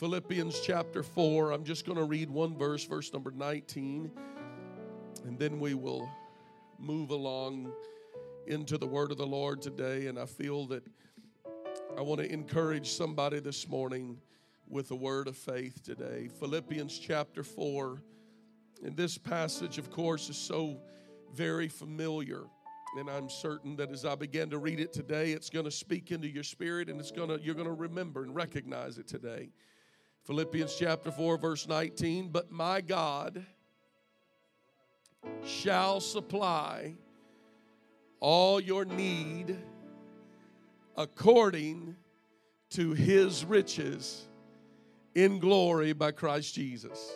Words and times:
Philippians 0.00 0.58
chapter 0.60 1.02
4. 1.02 1.50
I'm 1.50 1.62
just 1.62 1.84
going 1.84 1.98
to 1.98 2.04
read 2.04 2.30
one 2.30 2.56
verse, 2.56 2.86
verse 2.86 3.12
number 3.12 3.30
19, 3.30 4.10
and 5.26 5.38
then 5.38 5.60
we 5.60 5.74
will 5.74 6.08
move 6.78 7.10
along 7.10 7.70
into 8.46 8.78
the 8.78 8.86
word 8.86 9.12
of 9.12 9.18
the 9.18 9.26
Lord 9.26 9.60
today. 9.60 10.06
And 10.06 10.18
I 10.18 10.24
feel 10.24 10.64
that 10.68 10.82
I 11.98 12.00
want 12.00 12.22
to 12.22 12.32
encourage 12.32 12.88
somebody 12.92 13.40
this 13.40 13.68
morning 13.68 14.16
with 14.66 14.90
a 14.90 14.96
word 14.96 15.28
of 15.28 15.36
faith 15.36 15.82
today. 15.84 16.30
Philippians 16.40 16.98
chapter 16.98 17.42
4. 17.42 18.02
And 18.82 18.96
this 18.96 19.18
passage, 19.18 19.76
of 19.76 19.90
course, 19.90 20.30
is 20.30 20.38
so 20.38 20.80
very 21.34 21.68
familiar. 21.68 22.44
And 22.96 23.10
I'm 23.10 23.28
certain 23.28 23.76
that 23.76 23.90
as 23.90 24.06
I 24.06 24.14
begin 24.14 24.48
to 24.48 24.56
read 24.56 24.80
it 24.80 24.94
today, 24.94 25.32
it's 25.32 25.50
going 25.50 25.66
to 25.66 25.70
speak 25.70 26.10
into 26.10 26.26
your 26.26 26.42
spirit 26.42 26.88
and 26.88 26.98
it's 26.98 27.12
going 27.12 27.28
to 27.28 27.38
you're 27.44 27.54
going 27.54 27.66
to 27.66 27.74
remember 27.74 28.22
and 28.22 28.34
recognize 28.34 28.96
it 28.96 29.06
today. 29.06 29.50
Philippians 30.24 30.76
chapter 30.76 31.10
4, 31.10 31.38
verse 31.38 31.66
19. 31.66 32.28
But 32.28 32.50
my 32.50 32.80
God 32.80 33.44
shall 35.44 36.00
supply 36.00 36.94
all 38.20 38.60
your 38.60 38.84
need 38.84 39.58
according 40.96 41.96
to 42.70 42.92
his 42.92 43.44
riches 43.44 44.28
in 45.14 45.38
glory 45.38 45.92
by 45.92 46.12
Christ 46.12 46.54
Jesus. 46.54 47.12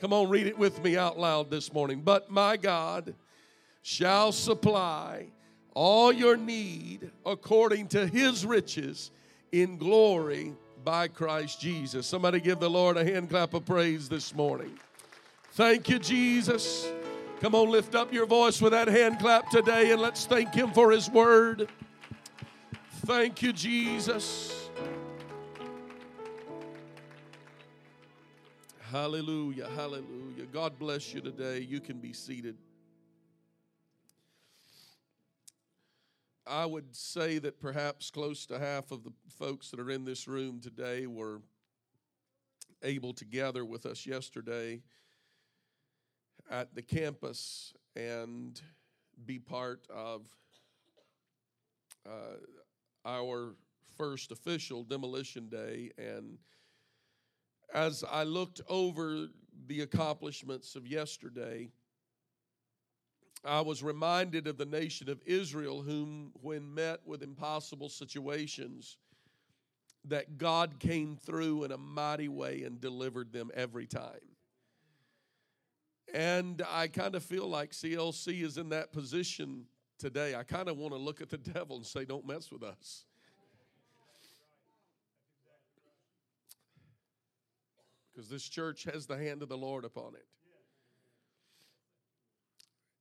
Come 0.00 0.12
on, 0.12 0.28
read 0.28 0.46
it 0.46 0.58
with 0.58 0.82
me 0.82 0.96
out 0.96 1.18
loud 1.18 1.50
this 1.50 1.72
morning. 1.72 2.00
But 2.00 2.30
my 2.30 2.56
God 2.56 3.14
shall 3.82 4.32
supply 4.32 5.26
all 5.74 6.12
your 6.12 6.36
need 6.36 7.10
according 7.24 7.88
to 7.88 8.06
his 8.06 8.44
riches 8.44 9.10
in 9.52 9.78
glory 9.78 10.54
by 10.84 11.08
Christ 11.08 11.60
Jesus. 11.60 12.06
Somebody 12.06 12.40
give 12.40 12.60
the 12.60 12.70
Lord 12.70 12.96
a 12.96 13.04
hand 13.04 13.30
clap 13.30 13.54
of 13.54 13.64
praise 13.64 14.08
this 14.08 14.34
morning. 14.34 14.78
Thank 15.52 15.88
you, 15.88 15.98
Jesus. 15.98 16.90
Come 17.40 17.54
on, 17.54 17.70
lift 17.70 17.94
up 17.94 18.12
your 18.12 18.26
voice 18.26 18.60
with 18.60 18.72
that 18.72 18.88
hand 18.88 19.18
clap 19.18 19.50
today 19.50 19.92
and 19.92 20.00
let's 20.00 20.26
thank 20.26 20.54
Him 20.54 20.72
for 20.72 20.90
His 20.90 21.10
word. 21.10 21.68
Thank 23.06 23.42
you, 23.42 23.52
Jesus. 23.52 24.68
Hallelujah, 28.90 29.68
hallelujah. 29.76 30.46
God 30.52 30.78
bless 30.78 31.14
you 31.14 31.20
today. 31.20 31.60
You 31.60 31.80
can 31.80 31.98
be 31.98 32.12
seated. 32.12 32.56
I 36.50 36.66
would 36.66 36.96
say 36.96 37.38
that 37.38 37.60
perhaps 37.60 38.10
close 38.10 38.44
to 38.46 38.58
half 38.58 38.90
of 38.90 39.04
the 39.04 39.12
folks 39.38 39.70
that 39.70 39.78
are 39.78 39.90
in 39.90 40.04
this 40.04 40.26
room 40.26 40.58
today 40.60 41.06
were 41.06 41.40
able 42.82 43.12
to 43.14 43.24
gather 43.24 43.64
with 43.64 43.86
us 43.86 44.04
yesterday 44.04 44.82
at 46.50 46.74
the 46.74 46.82
campus 46.82 47.72
and 47.94 48.60
be 49.26 49.38
part 49.38 49.86
of 49.94 50.22
uh, 52.04 52.38
our 53.04 53.54
first 53.96 54.32
official 54.32 54.82
demolition 54.82 55.48
day. 55.48 55.92
And 55.98 56.36
as 57.72 58.02
I 58.10 58.24
looked 58.24 58.60
over 58.68 59.28
the 59.68 59.82
accomplishments 59.82 60.74
of 60.74 60.84
yesterday, 60.84 61.70
I 63.44 63.62
was 63.62 63.82
reminded 63.82 64.46
of 64.46 64.58
the 64.58 64.66
nation 64.66 65.08
of 65.08 65.20
Israel, 65.24 65.82
whom, 65.82 66.32
when 66.42 66.74
met 66.74 67.00
with 67.06 67.22
impossible 67.22 67.88
situations, 67.88 68.98
that 70.06 70.38
God 70.38 70.78
came 70.78 71.16
through 71.16 71.64
in 71.64 71.72
a 71.72 71.78
mighty 71.78 72.28
way 72.28 72.62
and 72.64 72.80
delivered 72.80 73.32
them 73.32 73.50
every 73.54 73.86
time. 73.86 74.36
And 76.12 76.62
I 76.68 76.88
kind 76.88 77.14
of 77.14 77.22
feel 77.22 77.46
like 77.46 77.70
CLC 77.70 78.42
is 78.42 78.58
in 78.58 78.70
that 78.70 78.92
position 78.92 79.66
today. 79.98 80.34
I 80.34 80.42
kind 80.42 80.68
of 80.68 80.76
want 80.76 80.92
to 80.92 80.98
look 80.98 81.20
at 81.20 81.30
the 81.30 81.38
devil 81.52 81.76
and 81.76 81.86
say, 81.86 82.04
Don't 82.04 82.26
mess 82.26 82.50
with 82.50 82.62
us. 82.62 83.04
Because 88.12 88.28
this 88.28 88.42
church 88.42 88.84
has 88.84 89.06
the 89.06 89.16
hand 89.16 89.42
of 89.42 89.48
the 89.48 89.56
Lord 89.56 89.84
upon 89.84 90.14
it. 90.14 90.26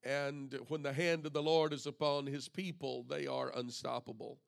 And 0.04 0.58
when 0.68 0.82
the 0.82 0.94
hand 0.94 1.26
of 1.26 1.34
the 1.34 1.44
Lord 1.44 1.74
is 1.74 1.86
upon 1.86 2.26
his 2.26 2.48
people, 2.48 3.06
they 3.10 3.28
are 3.28 3.52
unstoppable. 3.56 4.40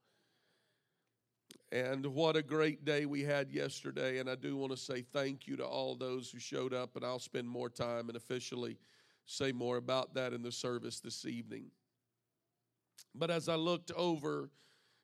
And 1.72 2.06
what 2.06 2.36
a 2.36 2.42
great 2.42 2.86
day 2.86 3.06
we 3.06 3.24
had 3.24 3.52
yesterday. 3.52 4.20
And 4.20 4.30
I 4.30 4.36
do 4.36 4.56
want 4.56 4.72
to 4.72 4.78
say 4.78 5.02
thank 5.02 5.48
you 5.48 5.56
to 5.58 5.66
all 5.66 5.96
those 5.96 6.30
who 6.32 6.40
showed 6.40 6.74
up, 6.74 6.96
and 6.96 7.06
I'll 7.06 7.20
spend 7.20 7.48
more 7.48 7.70
time 7.70 8.08
and 8.08 8.16
officially 8.16 8.78
say 9.26 9.52
more 9.52 9.78
about 9.78 10.14
that 10.16 10.34
in 10.34 10.42
the 10.42 10.52
service 10.52 11.00
this 11.00 11.26
evening. 11.26 11.66
But 13.16 13.32
as 13.32 13.50
I 13.50 13.56
looked 13.56 13.92
over 13.92 14.50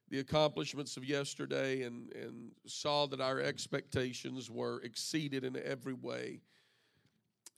the 0.09 0.19
accomplishments 0.19 0.95
of 0.95 1.03
yesterday 1.03 1.83
and, 1.83 2.13
and 2.13 2.51
saw 2.65 3.07
that 3.07 3.19
our 3.19 3.39
expectations 3.41 4.49
were 4.49 4.81
exceeded 4.81 5.43
in 5.43 5.57
every 5.63 5.93
way, 5.93 6.41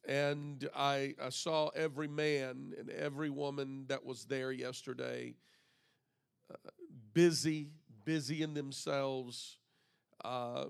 and 0.09 0.67
I, 0.75 1.13
I 1.23 1.29
saw 1.29 1.67
every 1.75 2.07
man 2.07 2.73
and 2.79 2.89
every 2.89 3.29
woman 3.29 3.85
that 3.89 4.03
was 4.03 4.25
there 4.25 4.51
yesterday 4.51 5.35
uh, 6.51 6.69
busy, 7.13 7.69
busy 8.05 8.41
in 8.41 8.55
themselves. 8.55 9.57
Uh, 10.25 10.65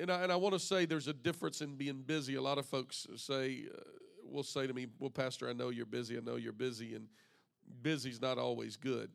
and 0.00 0.10
I, 0.10 0.24
and 0.24 0.32
I 0.32 0.36
want 0.36 0.54
to 0.54 0.58
say 0.58 0.86
there's 0.86 1.06
a 1.06 1.12
difference 1.12 1.60
in 1.60 1.76
being 1.76 2.02
busy. 2.02 2.34
A 2.34 2.42
lot 2.42 2.58
of 2.58 2.66
folks 2.66 3.06
say, 3.14 3.66
uh, 3.72 3.80
will 4.24 4.42
say 4.42 4.66
to 4.66 4.74
me, 4.74 4.88
Well, 4.98 5.10
Pastor, 5.10 5.48
I 5.48 5.52
know 5.52 5.68
you're 5.68 5.86
busy. 5.86 6.16
I 6.16 6.20
know 6.20 6.34
you're 6.34 6.52
busy. 6.52 6.96
And 6.96 7.06
busy's 7.80 8.20
not 8.20 8.38
always 8.38 8.74
good, 8.74 9.08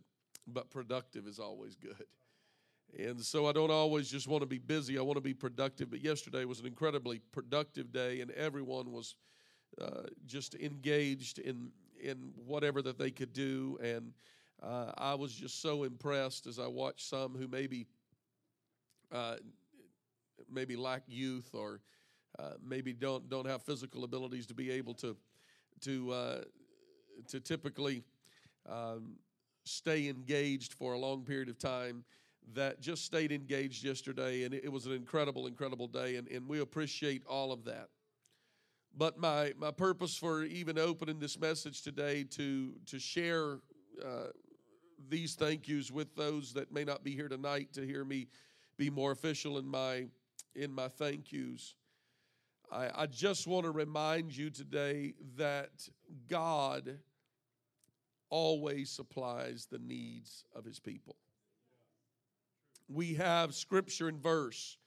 but 0.48 0.70
productive 0.70 1.28
is 1.28 1.38
always 1.38 1.76
good. 1.76 2.06
And 2.98 3.22
so 3.22 3.48
I 3.48 3.52
don't 3.52 3.72
always 3.72 4.10
just 4.10 4.28
want 4.28 4.42
to 4.42 4.48
be 4.48 4.58
busy, 4.58 4.98
I 4.98 5.02
want 5.02 5.18
to 5.18 5.22
be 5.22 5.34
productive. 5.34 5.90
But 5.90 6.02
yesterday 6.02 6.46
was 6.46 6.60
an 6.60 6.66
incredibly 6.66 7.20
productive 7.32 7.92
day, 7.92 8.22
and 8.22 8.32
everyone 8.32 8.92
was 8.92 9.16
uh, 9.82 10.04
just 10.26 10.56
engaged 10.56 11.40
in, 11.40 11.70
in 12.02 12.32
whatever 12.46 12.82
that 12.82 12.98
they 12.98 13.12
could 13.12 13.34
do. 13.34 13.78
And 13.84 14.14
uh, 14.64 14.92
I 14.98 15.14
was 15.16 15.34
just 15.34 15.62
so 15.62 15.84
impressed 15.84 16.48
as 16.48 16.60
I 16.60 16.68
watched 16.68 17.08
some 17.08 17.36
who 17.36 17.48
maybe 17.48 17.88
uh, 19.12 19.36
maybe 20.52 20.76
lack 20.76 21.04
youth 21.08 21.50
or 21.54 21.82
uh, 22.40 22.54
maybe 22.64 22.94
don't 22.94 23.30
don't 23.30 23.48
have 23.48 23.62
physical 23.64 24.04
abilities 24.04 24.46
to 24.48 24.54
be 24.54 24.72
able 24.72 24.94
to 24.96 25.16
to 25.82 26.12
uh, 26.12 26.42
to 27.28 27.40
typically 27.40 28.04
um, 28.68 29.16
stay 29.64 30.08
engaged 30.08 30.74
for 30.74 30.94
a 30.94 30.98
long 30.98 31.24
period 31.24 31.50
of 31.50 31.58
time 31.58 32.04
that 32.54 32.80
just 32.80 33.04
stayed 33.04 33.32
engaged 33.32 33.84
yesterday, 33.84 34.44
and 34.44 34.54
it, 34.54 34.72
was 34.72 34.86
an 34.86 34.94
incredible, 34.94 35.48
incredible 35.48 35.88
day, 35.88 36.16
and, 36.16 36.28
and 36.30 36.48
we 36.48 36.62
appreciate 36.62 37.24
all 37.28 37.52
of 37.52 37.66
that. 37.66 37.90
But 38.96 39.20
my, 39.20 39.54
my 39.58 39.72
purpose 39.72 40.18
for 40.18 40.44
even 40.44 40.80
opening 40.80 41.20
this 41.20 41.40
message 41.40 41.82
today 41.82 42.24
to, 42.32 42.74
to 42.88 43.00
share 43.00 43.60
uh, 44.04 44.28
these 45.10 45.36
thank 45.36 45.68
yous 45.68 45.92
with 45.92 46.16
those 46.16 46.54
that 46.54 46.72
may 46.72 46.84
not 46.84 47.04
be 47.04 47.12
here 47.12 47.28
tonight 47.28 47.74
to 47.74 47.86
hear 47.86 48.04
me 48.04 48.28
be 48.78 48.90
more 48.90 49.12
official 49.12 49.58
in 49.58 49.68
my 49.68 50.06
in 50.56 50.74
my 50.74 50.88
thank 50.88 51.32
yous. 51.32 51.76
I, 52.72 52.90
I 52.96 53.06
just 53.06 53.46
want 53.46 53.66
to 53.66 53.72
remind 53.72 54.36
you 54.36 54.50
today 54.50 55.14
that 55.38 55.88
God 56.28 56.98
always 58.30 58.90
supplies 58.90 59.68
the 59.70 59.78
needs 59.78 60.44
of 60.56 60.66
his 60.66 60.80
people 60.80 61.16
we 62.88 63.16
have 63.16 63.54
scripture 63.54 64.08
and 64.08 64.22
verse 64.22 64.78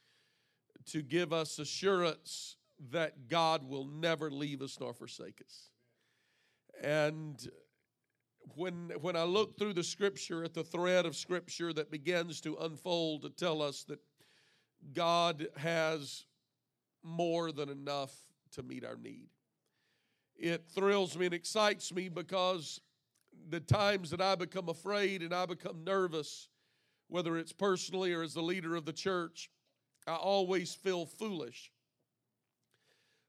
to 0.87 1.03
give 1.03 1.33
us 1.33 1.59
assurance 1.59 2.57
that 2.91 3.29
God 3.29 3.69
will 3.69 3.85
never 3.85 4.31
leave 4.31 4.63
us 4.63 4.79
nor 4.81 4.95
forsake 4.95 5.43
us. 5.45 5.71
And 6.83 7.47
when, 8.55 8.93
when 9.01 9.17
I 9.17 9.25
look 9.25 9.59
through 9.59 9.75
the 9.75 9.85
scripture 9.85 10.43
at 10.45 10.55
the 10.55 10.65
thread 10.65 11.05
of 11.05 11.15
scripture 11.15 11.73
that 11.75 11.91
begins 11.91 12.41
to 12.43 12.57
unfold 12.57 13.23
to 13.23 13.31
tell 13.31 13.61
us 13.61 13.85
that 13.85 14.01
God 14.95 15.49
has 15.57 16.25
more 17.03 17.53
than 17.53 17.69
enough 17.69 18.15
to 18.53 18.63
meet 18.63 18.85
our 18.85 18.97
need, 18.97 19.29
it 20.37 20.65
thrills 20.75 21.19
me 21.19 21.27
and 21.27 21.35
excites 21.35 21.93
me 21.93 22.09
because 22.09 22.81
the 23.51 23.61
times 23.61 24.11
that 24.11 24.21
I 24.23 24.35
become 24.35 24.69
afraid 24.71 25.23
and 25.23 25.35
I 25.35 25.45
become 25.45 25.85
nervous 25.85 26.49
whether 27.11 27.37
it's 27.37 27.53
personally 27.53 28.13
or 28.13 28.23
as 28.23 28.35
the 28.35 28.43
leader 28.43 28.75
of 28.77 28.85
the 28.85 28.93
church, 28.93 29.51
I 30.07 30.15
always 30.15 30.75
feel 30.75 31.05
foolish 31.07 31.71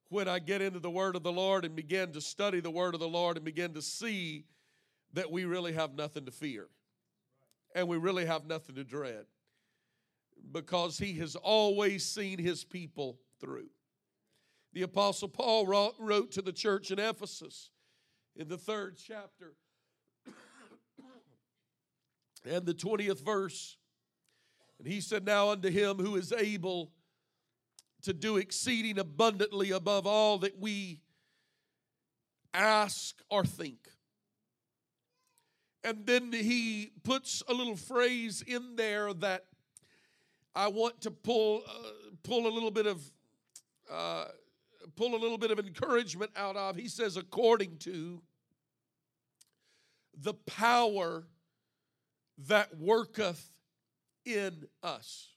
when 0.09 0.27
I 0.27 0.39
get 0.39 0.61
into 0.61 0.79
the 0.79 0.89
Word 0.89 1.15
of 1.15 1.23
the 1.23 1.31
Lord 1.31 1.65
and 1.65 1.75
begin 1.75 2.11
to 2.13 2.21
study 2.21 2.59
the 2.59 2.71
Word 2.71 2.93
of 2.93 2.99
the 2.99 3.07
Lord 3.07 3.37
and 3.37 3.45
begin 3.45 3.73
to 3.73 3.81
see 3.81 4.45
that 5.13 5.31
we 5.31 5.45
really 5.45 5.73
have 5.73 5.95
nothing 5.95 6.25
to 6.25 6.31
fear 6.31 6.67
and 7.75 7.87
we 7.87 7.97
really 7.97 8.25
have 8.25 8.45
nothing 8.45 8.75
to 8.75 8.83
dread. 8.83 9.25
because 10.51 10.97
he 10.97 11.13
has 11.13 11.35
always 11.35 12.03
seen 12.03 12.39
his 12.39 12.63
people 12.63 13.19
through. 13.39 13.69
The 14.73 14.81
Apostle 14.83 15.27
Paul 15.27 15.65
wrote 15.65 16.31
to 16.31 16.41
the 16.41 16.53
church 16.53 16.91
in 16.91 16.99
Ephesus 16.99 17.69
in 18.35 18.47
the 18.47 18.57
third 18.57 18.97
chapter 18.97 19.53
and 22.45 22.65
the 22.65 22.73
20th 22.73 23.23
verse. 23.23 23.77
And 24.79 24.87
he 24.87 25.01
said, 25.01 25.25
Now 25.25 25.49
unto 25.49 25.69
him 25.69 25.97
who 25.97 26.15
is 26.15 26.31
able 26.31 26.91
to 28.03 28.13
do 28.13 28.37
exceeding 28.37 28.97
abundantly 28.97 29.71
above 29.71 30.07
all 30.07 30.39
that 30.39 30.59
we 30.59 31.01
ask 32.53 33.15
or 33.29 33.45
think. 33.45 33.87
And 35.83 36.05
then 36.05 36.31
he 36.31 36.91
puts 37.03 37.41
a 37.47 37.53
little 37.53 37.75
phrase 37.75 38.43
in 38.45 38.75
there 38.75 39.13
that 39.13 39.45
I 40.55 40.67
want 40.67 41.01
to 41.01 41.11
pull 41.11 41.63
uh, 41.67 41.71
pull 42.23 42.45
a 42.45 42.53
little 42.53 42.71
bit 42.71 42.85
of 42.85 43.01
uh, 43.91 44.25
pull 44.95 45.15
a 45.15 45.17
little 45.17 45.37
bit 45.37 45.49
of 45.51 45.59
encouragement 45.59 46.31
out 46.35 46.55
of. 46.55 46.75
He 46.75 46.87
says, 46.87 47.17
according 47.17 47.77
to 47.79 48.21
the 50.15 50.33
power 50.33 51.25
that 52.47 52.77
worketh 52.77 53.51
in 54.25 54.67
us. 54.83 55.29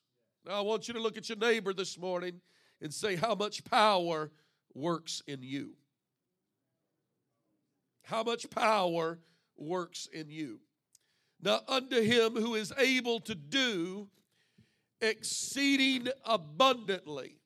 Now, 0.47 0.59
I 0.59 0.61
want 0.61 0.89
you 0.89 0.95
to 0.95 1.01
look 1.01 1.17
at 1.17 1.29
your 1.29 1.39
neighbor 1.39 1.73
this 1.73 1.99
morning 1.99 2.41
and 2.81 2.93
say, 2.93 3.17
How 3.17 3.35
much 3.35 3.65
power 3.65 4.31
works 4.75 5.23
in 5.27 5.43
you? 5.43 5.75
How 8.03 8.23
much 8.23 8.51
power 8.51 9.19
works 9.57 10.09
in 10.13 10.29
you? 10.29 10.61
Now, 11.41 11.61
unto 11.69 12.01
him 12.01 12.35
who 12.35 12.55
is 12.55 12.73
able 12.79 13.21
to 13.21 13.35
do 13.35 14.09
exceeding 15.01 16.09
abundantly 16.25 17.37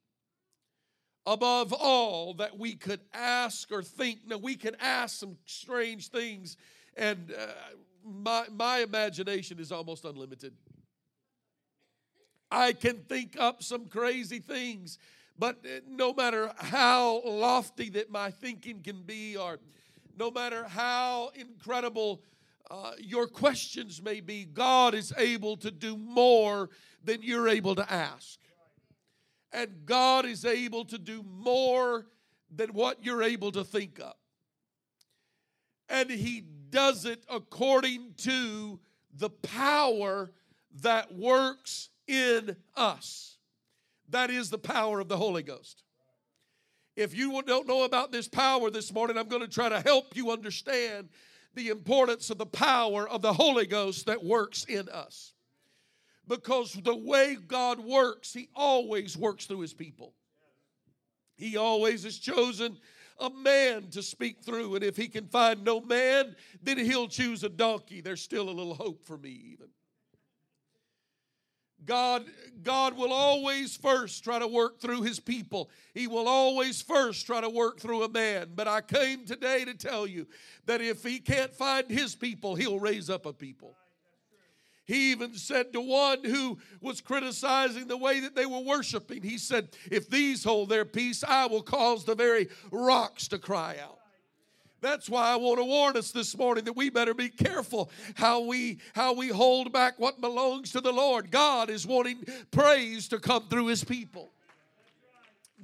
above 1.26 1.72
all 1.72 2.34
that 2.34 2.58
we 2.58 2.74
could 2.74 3.00
ask 3.12 3.70
or 3.70 3.82
think. 3.82 4.20
Now, 4.26 4.38
we 4.38 4.56
can 4.56 4.76
ask 4.80 5.18
some 5.18 5.36
strange 5.46 6.08
things, 6.08 6.56
and 6.96 7.32
uh, 7.38 7.46
my, 8.08 8.46
my 8.52 8.78
imagination 8.78 9.58
is 9.58 9.72
almost 9.72 10.04
unlimited. 10.04 10.52
I 12.50 12.72
can 12.72 12.98
think 13.08 13.36
up 13.38 13.62
some 13.62 13.86
crazy 13.86 14.38
things, 14.38 14.98
but 15.38 15.56
uh, 15.64 15.80
no 15.86 16.12
matter 16.12 16.50
how 16.56 17.22
lofty 17.24 17.90
that 17.90 18.10
my 18.10 18.30
thinking 18.30 18.80
can 18.82 19.02
be, 19.02 19.36
or 19.36 19.58
no 20.18 20.30
matter 20.30 20.64
how 20.64 21.30
incredible 21.34 22.22
uh, 22.70 22.92
your 22.98 23.26
questions 23.26 24.02
may 24.02 24.20
be, 24.20 24.44
God 24.44 24.94
is 24.94 25.12
able 25.16 25.56
to 25.58 25.70
do 25.70 25.96
more 25.96 26.70
than 27.04 27.22
you're 27.22 27.48
able 27.48 27.74
to 27.74 27.92
ask. 27.92 28.38
And 29.52 29.86
God 29.86 30.26
is 30.26 30.44
able 30.44 30.84
to 30.86 30.98
do 30.98 31.22
more 31.22 32.06
than 32.54 32.70
what 32.70 33.04
you're 33.04 33.22
able 33.22 33.52
to 33.52 33.64
think 33.64 33.98
of. 33.98 34.14
And 35.88 36.10
He 36.10 36.44
does 36.70 37.04
it 37.04 37.24
according 37.30 38.14
to 38.18 38.78
the 39.16 39.30
power 39.30 40.30
that 40.82 41.14
works 41.14 41.90
in 42.06 42.56
us. 42.76 43.36
That 44.10 44.30
is 44.30 44.50
the 44.50 44.58
power 44.58 45.00
of 45.00 45.08
the 45.08 45.16
Holy 45.16 45.42
Ghost. 45.42 45.82
If 46.96 47.16
you 47.16 47.42
don't 47.42 47.68
know 47.68 47.84
about 47.84 48.10
this 48.10 48.26
power 48.26 48.70
this 48.70 48.92
morning, 48.92 49.16
I'm 49.16 49.28
going 49.28 49.42
to 49.42 49.48
try 49.48 49.68
to 49.68 49.80
help 49.80 50.16
you 50.16 50.30
understand 50.30 51.10
the 51.54 51.68
importance 51.68 52.30
of 52.30 52.38
the 52.38 52.46
power 52.46 53.08
of 53.08 53.22
the 53.22 53.32
Holy 53.32 53.66
Ghost 53.66 54.06
that 54.06 54.24
works 54.24 54.64
in 54.64 54.88
us 54.88 55.32
because 56.26 56.72
the 56.72 56.96
way 56.96 57.36
God 57.36 57.80
works, 57.80 58.32
He 58.32 58.48
always 58.54 59.16
works 59.16 59.46
through 59.46 59.60
His 59.60 59.74
people. 59.74 60.14
He 61.36 61.56
always 61.56 62.02
has 62.02 62.18
chosen 62.18 62.78
a 63.18 63.30
man 63.30 63.88
to 63.90 64.02
speak 64.02 64.42
through, 64.42 64.74
and 64.76 64.84
if 64.84 64.96
He 64.96 65.08
can 65.08 65.26
find 65.26 65.64
no 65.64 65.80
man, 65.80 66.36
then 66.62 66.78
He'll 66.78 67.08
choose 67.08 67.44
a 67.44 67.48
donkey. 67.48 68.00
There's 68.00 68.22
still 68.22 68.48
a 68.48 68.50
little 68.50 68.74
hope 68.74 69.04
for 69.04 69.16
me, 69.16 69.30
even. 69.52 69.68
God, 71.84 72.26
God 72.62 72.96
will 72.96 73.12
always 73.12 73.76
first 73.76 74.22
try 74.24 74.38
to 74.38 74.46
work 74.46 74.80
through 74.80 75.02
his 75.02 75.20
people. 75.20 75.70
He 75.94 76.06
will 76.06 76.28
always 76.28 76.82
first 76.82 77.24
try 77.24 77.40
to 77.40 77.48
work 77.48 77.80
through 77.80 78.02
a 78.02 78.08
man. 78.08 78.50
But 78.54 78.68
I 78.68 78.82
came 78.82 79.24
today 79.24 79.64
to 79.64 79.74
tell 79.74 80.06
you 80.06 80.26
that 80.66 80.82
if 80.82 81.02
he 81.02 81.18
can't 81.18 81.54
find 81.54 81.88
his 81.88 82.14
people, 82.14 82.56
he'll 82.56 82.80
raise 82.80 83.08
up 83.08 83.26
a 83.26 83.32
people. 83.32 83.74
He 84.88 85.12
even 85.12 85.34
said 85.34 85.74
to 85.74 85.82
one 85.82 86.24
who 86.24 86.58
was 86.80 87.02
criticizing 87.02 87.86
the 87.86 87.96
way 87.98 88.20
that 88.20 88.34
they 88.34 88.46
were 88.46 88.60
worshiping, 88.60 89.22
He 89.22 89.36
said, 89.36 89.68
If 89.90 90.08
these 90.08 90.42
hold 90.42 90.70
their 90.70 90.86
peace, 90.86 91.22
I 91.22 91.46
will 91.46 91.62
cause 91.62 92.04
the 92.04 92.14
very 92.14 92.48
rocks 92.72 93.28
to 93.28 93.38
cry 93.38 93.76
out. 93.80 93.98
That's 94.80 95.10
why 95.10 95.28
I 95.28 95.36
want 95.36 95.58
to 95.58 95.64
warn 95.64 95.96
us 95.96 96.10
this 96.10 96.36
morning 96.38 96.64
that 96.64 96.76
we 96.76 96.88
better 96.88 97.12
be 97.12 97.28
careful 97.28 97.90
how 98.14 98.40
we 98.40 98.78
how 98.94 99.12
we 99.12 99.28
hold 99.28 99.72
back 99.72 99.98
what 99.98 100.20
belongs 100.20 100.70
to 100.72 100.80
the 100.80 100.92
Lord. 100.92 101.30
God 101.30 101.68
is 101.68 101.86
wanting 101.86 102.24
praise 102.50 103.08
to 103.08 103.18
come 103.18 103.48
through 103.48 103.66
his 103.66 103.84
people. 103.84 104.30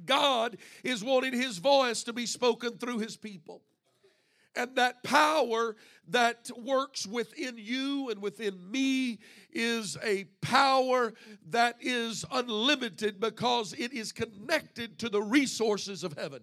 God 0.05 0.57
is 0.83 1.03
wanting 1.03 1.33
his 1.33 1.57
voice 1.57 2.03
to 2.03 2.13
be 2.13 2.25
spoken 2.25 2.77
through 2.77 2.99
his 2.99 3.15
people. 3.15 3.61
And 4.55 4.75
that 4.75 5.03
power 5.03 5.75
that 6.07 6.49
works 6.57 7.05
within 7.05 7.55
you 7.57 8.09
and 8.09 8.21
within 8.21 8.71
me 8.71 9.19
is 9.51 9.97
a 10.03 10.25
power 10.41 11.13
that 11.49 11.75
is 11.81 12.23
unlimited 12.31 13.19
because 13.19 13.73
it 13.73 13.91
is 13.91 14.11
connected 14.11 14.99
to 14.99 15.09
the 15.09 15.21
resources 15.21 16.03
of 16.03 16.13
heaven. 16.13 16.41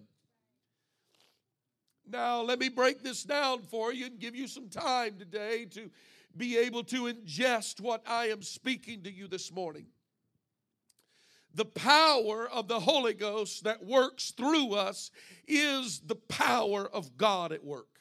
Now, 2.07 2.41
let 2.41 2.59
me 2.59 2.69
break 2.69 3.01
this 3.01 3.23
down 3.23 3.61
for 3.63 3.93
you 3.93 4.07
and 4.07 4.19
give 4.19 4.35
you 4.35 4.47
some 4.47 4.69
time 4.69 5.17
today 5.17 5.65
to 5.71 5.89
be 6.35 6.57
able 6.57 6.83
to 6.83 7.03
ingest 7.03 7.79
what 7.79 8.03
I 8.05 8.27
am 8.27 8.41
speaking 8.41 9.03
to 9.03 9.11
you 9.11 9.27
this 9.27 9.51
morning. 9.51 9.85
The 11.55 11.65
power 11.65 12.49
of 12.49 12.67
the 12.67 12.79
Holy 12.79 13.13
Ghost 13.13 13.63
that 13.63 13.85
works 13.85 14.31
through 14.31 14.73
us 14.73 15.11
is 15.47 16.01
the 16.01 16.15
power 16.15 16.87
of 16.87 17.15
God 17.15 17.51
at 17.51 17.63
work. 17.63 17.92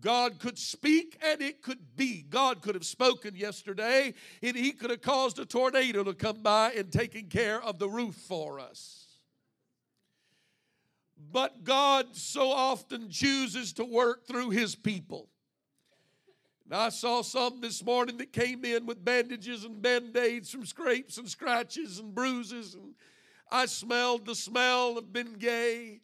God 0.00 0.38
could 0.38 0.58
speak 0.58 1.18
and 1.24 1.40
it 1.40 1.62
could 1.62 1.96
be. 1.96 2.22
God 2.22 2.60
could 2.62 2.74
have 2.74 2.84
spoken 2.84 3.36
yesterday 3.36 4.14
and 4.42 4.56
He 4.56 4.72
could 4.72 4.90
have 4.90 5.02
caused 5.02 5.38
a 5.38 5.44
tornado 5.44 6.04
to 6.04 6.14
come 6.14 6.42
by 6.42 6.72
and 6.72 6.92
taken 6.92 7.26
care 7.26 7.62
of 7.62 7.78
the 7.78 7.88
roof 7.88 8.14
for 8.14 8.60
us. 8.60 9.06
But 11.32 11.64
God 11.64 12.14
so 12.14 12.50
often 12.50 13.10
chooses 13.10 13.72
to 13.74 13.84
work 13.84 14.26
through 14.26 14.50
His 14.50 14.74
people. 14.74 15.28
And 16.64 16.74
I 16.74 16.88
saw 16.88 17.22
some 17.22 17.60
this 17.60 17.84
morning 17.84 18.16
that 18.18 18.32
came 18.32 18.64
in 18.64 18.86
with 18.86 19.04
bandages 19.04 19.64
and 19.64 19.80
band 19.80 20.16
aids 20.16 20.50
from 20.50 20.66
scrapes 20.66 21.16
and 21.16 21.28
scratches 21.28 22.00
and 22.00 22.12
bruises. 22.12 22.74
And 22.74 22.94
I 23.50 23.66
smelled 23.66 24.26
the 24.26 24.34
smell 24.34 24.98
of 24.98 25.12
Bengay 25.12 26.00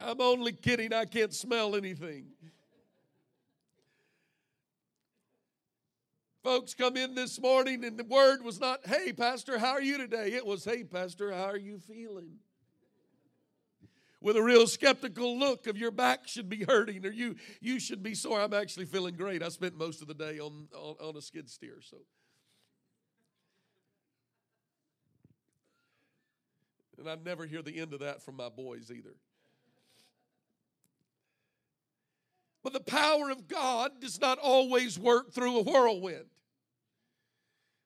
I'm 0.00 0.20
only 0.20 0.52
kidding. 0.52 0.92
I 0.92 1.04
can't 1.04 1.32
smell 1.32 1.74
anything. 1.74 2.26
Folks 6.42 6.74
come 6.74 6.96
in 6.96 7.16
this 7.16 7.40
morning 7.40 7.84
and 7.84 7.98
the 7.98 8.04
word 8.04 8.44
was 8.44 8.60
not, 8.60 8.86
hey, 8.86 9.12
Pastor, 9.12 9.58
how 9.58 9.72
are 9.72 9.82
you 9.82 9.98
today? 9.98 10.32
It 10.32 10.46
was, 10.46 10.64
hey, 10.64 10.84
Pastor, 10.84 11.32
how 11.32 11.46
are 11.46 11.56
you 11.56 11.78
feeling? 11.78 12.36
With 14.20 14.36
a 14.36 14.42
real 14.42 14.66
skeptical 14.68 15.36
look 15.36 15.66
of 15.66 15.76
your 15.76 15.90
back 15.90 16.28
should 16.28 16.48
be 16.48 16.62
hurting 16.62 17.04
or 17.04 17.10
you 17.10 17.34
you 17.60 17.80
should 17.80 18.02
be 18.02 18.14
sore. 18.14 18.40
I'm 18.40 18.54
actually 18.54 18.86
feeling 18.86 19.14
great. 19.14 19.42
I 19.42 19.48
spent 19.48 19.76
most 19.76 20.02
of 20.02 20.08
the 20.08 20.14
day 20.14 20.38
on, 20.38 20.68
on, 20.74 20.94
on 21.00 21.16
a 21.16 21.20
skid 21.20 21.50
steer, 21.50 21.78
so. 21.80 21.96
And 26.98 27.10
I 27.10 27.16
never 27.16 27.44
hear 27.44 27.62
the 27.62 27.78
end 27.78 27.92
of 27.92 28.00
that 28.00 28.22
from 28.22 28.36
my 28.36 28.48
boys 28.48 28.90
either. 28.90 29.16
But 32.66 32.72
the 32.72 32.80
power 32.80 33.30
of 33.30 33.46
God 33.46 34.00
does 34.00 34.20
not 34.20 34.38
always 34.38 34.98
work 34.98 35.32
through 35.32 35.58
a 35.58 35.62
whirlwind. 35.62 36.24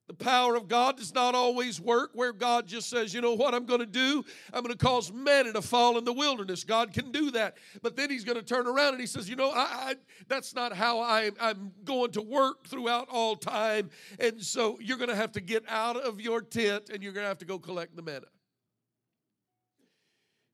The 0.08 0.14
power 0.14 0.54
of 0.54 0.68
God 0.68 0.96
does 0.96 1.14
not 1.14 1.34
always 1.34 1.78
work 1.78 2.12
where 2.14 2.32
God 2.32 2.66
just 2.66 2.88
says, 2.88 3.12
you 3.12 3.20
know 3.20 3.34
what 3.34 3.54
I'm 3.54 3.66
going 3.66 3.80
to 3.80 3.86
do? 3.86 4.24
I'm 4.54 4.62
going 4.62 4.74
to 4.74 4.82
cause 4.82 5.12
manna 5.12 5.52
to 5.52 5.60
fall 5.60 5.98
in 5.98 6.06
the 6.06 6.14
wilderness. 6.14 6.64
God 6.64 6.94
can 6.94 7.12
do 7.12 7.30
that. 7.32 7.58
But 7.82 7.94
then 7.94 8.08
he's 8.08 8.24
going 8.24 8.38
to 8.38 8.42
turn 8.42 8.66
around 8.66 8.94
and 8.94 9.00
he 9.02 9.06
says, 9.06 9.28
you 9.28 9.36
know, 9.36 9.50
I, 9.50 9.66
I, 9.90 9.94
that's 10.28 10.54
not 10.54 10.72
how 10.72 11.00
I, 11.00 11.30
I'm 11.38 11.72
going 11.84 12.12
to 12.12 12.22
work 12.22 12.66
throughout 12.66 13.06
all 13.10 13.36
time. 13.36 13.90
And 14.18 14.40
so 14.40 14.78
you're 14.80 14.96
going 14.96 15.10
to 15.10 15.14
have 15.14 15.32
to 15.32 15.42
get 15.42 15.62
out 15.68 15.98
of 15.98 16.22
your 16.22 16.40
tent 16.40 16.88
and 16.88 17.02
you're 17.02 17.12
going 17.12 17.24
to 17.24 17.28
have 17.28 17.38
to 17.40 17.44
go 17.44 17.58
collect 17.58 17.96
the 17.96 18.02
manna. 18.02 18.28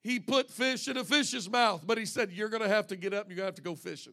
He 0.07 0.21
put 0.21 0.53
fish 0.53 0.87
in 0.87 0.97
a 0.97 1.03
fish's 1.03 1.51
mouth, 1.51 1.83
but 1.85 1.99
he 1.99 2.07
said, 2.07 2.31
You're 2.31 2.49
going 2.49 2.63
to 2.63 2.69
have 2.69 2.87
to 2.89 2.97
get 2.97 3.13
up 3.13 3.23
and 3.23 3.31
you're 3.31 3.39
going 3.39 3.47
to 3.47 3.49
have 3.49 3.55
to 3.57 3.63
go 3.63 3.75
fishing. 3.75 4.13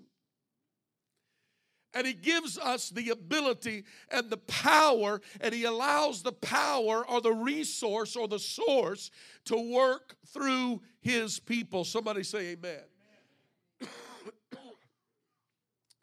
And 1.94 2.08
he 2.08 2.14
gives 2.14 2.58
us 2.58 2.90
the 2.90 3.12
ability 3.12 3.84
and 4.10 4.28
the 4.28 4.38
power, 4.38 5.22
and 5.40 5.54
he 5.54 5.66
allows 5.66 6.24
the 6.24 6.32
power 6.32 7.08
or 7.08 7.22
the 7.22 7.32
resource 7.32 8.16
or 8.16 8.28
the 8.28 8.40
source 8.40 9.12
to 9.46 9.72
work 9.72 10.16
through 10.34 10.82
his 11.00 11.40
people. 11.40 11.84
Somebody 11.84 12.24
say, 12.24 12.54
Amen. 12.54 12.82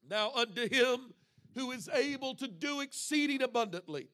now, 0.09 0.31
unto 0.37 0.69
him 0.69 1.13
who 1.57 1.73
is 1.73 1.89
able 1.93 2.37
to 2.37 2.47
do 2.47 2.81
exceeding 2.81 3.43
abundantly 3.43 4.07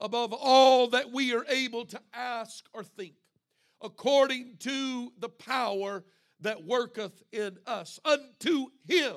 above 0.00 0.32
all 0.32 0.88
that 0.88 1.12
we 1.12 1.34
are 1.34 1.44
able 1.50 1.84
to 1.84 2.00
ask 2.14 2.64
or 2.72 2.82
think, 2.82 3.12
according 3.82 4.56
to 4.60 5.12
the 5.18 5.28
power 5.28 6.04
that 6.40 6.64
worketh 6.64 7.22
in 7.32 7.58
us. 7.66 7.98
Unto 8.04 8.66
him 8.86 9.16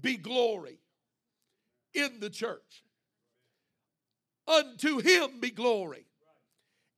be 0.00 0.16
glory 0.16 0.78
in 1.94 2.20
the 2.20 2.30
church. 2.30 2.84
Unto 4.46 4.98
him 4.98 5.40
be 5.40 5.50
glory 5.50 6.06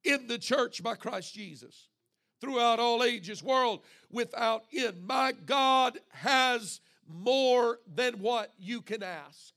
in 0.04 0.26
the 0.26 0.38
church 0.38 0.82
by 0.82 0.94
Christ 0.94 1.34
Jesus 1.34 1.88
throughout 2.40 2.80
all 2.80 3.04
ages, 3.04 3.42
world 3.42 3.80
without 4.10 4.64
end. 4.76 5.06
My 5.06 5.32
God 5.32 5.98
has 6.10 6.80
more 7.08 7.78
than 7.86 8.14
what 8.14 8.52
you 8.58 8.80
can 8.80 9.02
ask. 9.02 9.54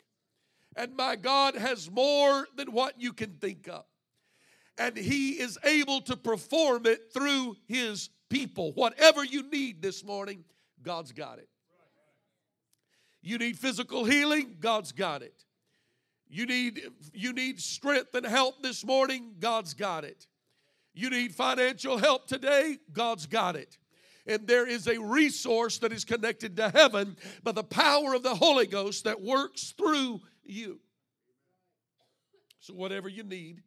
And 0.75 0.95
my 0.95 1.15
God 1.15 1.55
has 1.55 1.89
more 1.89 2.48
than 2.55 2.72
what 2.72 3.00
you 3.00 3.13
can 3.13 3.31
think 3.41 3.67
of. 3.67 3.86
And 4.77 4.98
He 4.98 5.32
is 5.32 5.58
able 5.63 6.01
to 6.01 6.17
perform 6.17 6.86
it 6.86 7.13
through 7.13 7.55
His 7.67 8.10
people. 8.29 8.72
Whatever 8.74 9.24
you 9.24 9.50
need 9.50 9.82
this 9.82 10.03
morning, 10.03 10.44
God's 10.82 11.12
got 11.12 11.39
it. 11.39 11.50
You 13.22 13.38
need 13.38 13.58
physical 13.58 14.05
healing, 14.05 14.58
God's 14.60 14.91
got 14.91 15.24
it. 15.24 15.46
You 16.27 16.46
need, 16.46 16.82
you 17.13 17.34
need 17.34 17.60
strength 17.60 18.13
and 18.13 18.25
help 18.25 18.62
this 18.62 18.86
morning, 18.86 19.36
God's 19.39 19.74
got 19.74 20.03
it. 20.03 20.27
You 20.94 21.10
need 21.10 21.34
financial 21.34 21.98
help 21.98 22.27
today, 22.27 22.77
God's 22.94 23.25
got 23.25 23.55
it. 23.55 23.77
And 24.27 24.48
there 24.48 24.67
is 24.67 24.88
a 24.88 25.00
resource 25.00 25.77
that 25.79 25.91
is 25.91 26.03
connected 26.03 26.55
to 26.58 26.70
heaven 26.70 27.15
by 27.44 27.51
the 27.51 27.63
power 27.63 28.13
of 28.13 28.24
the 28.24 28.34
Holy 28.34 28.65
Ghost 28.65 29.03
that 29.03 29.22
works 29.22 29.74
through 29.77 30.22
you. 30.44 30.79
So, 32.60 32.74
whatever 32.74 33.08
you 33.08 33.24
need, 33.24 33.62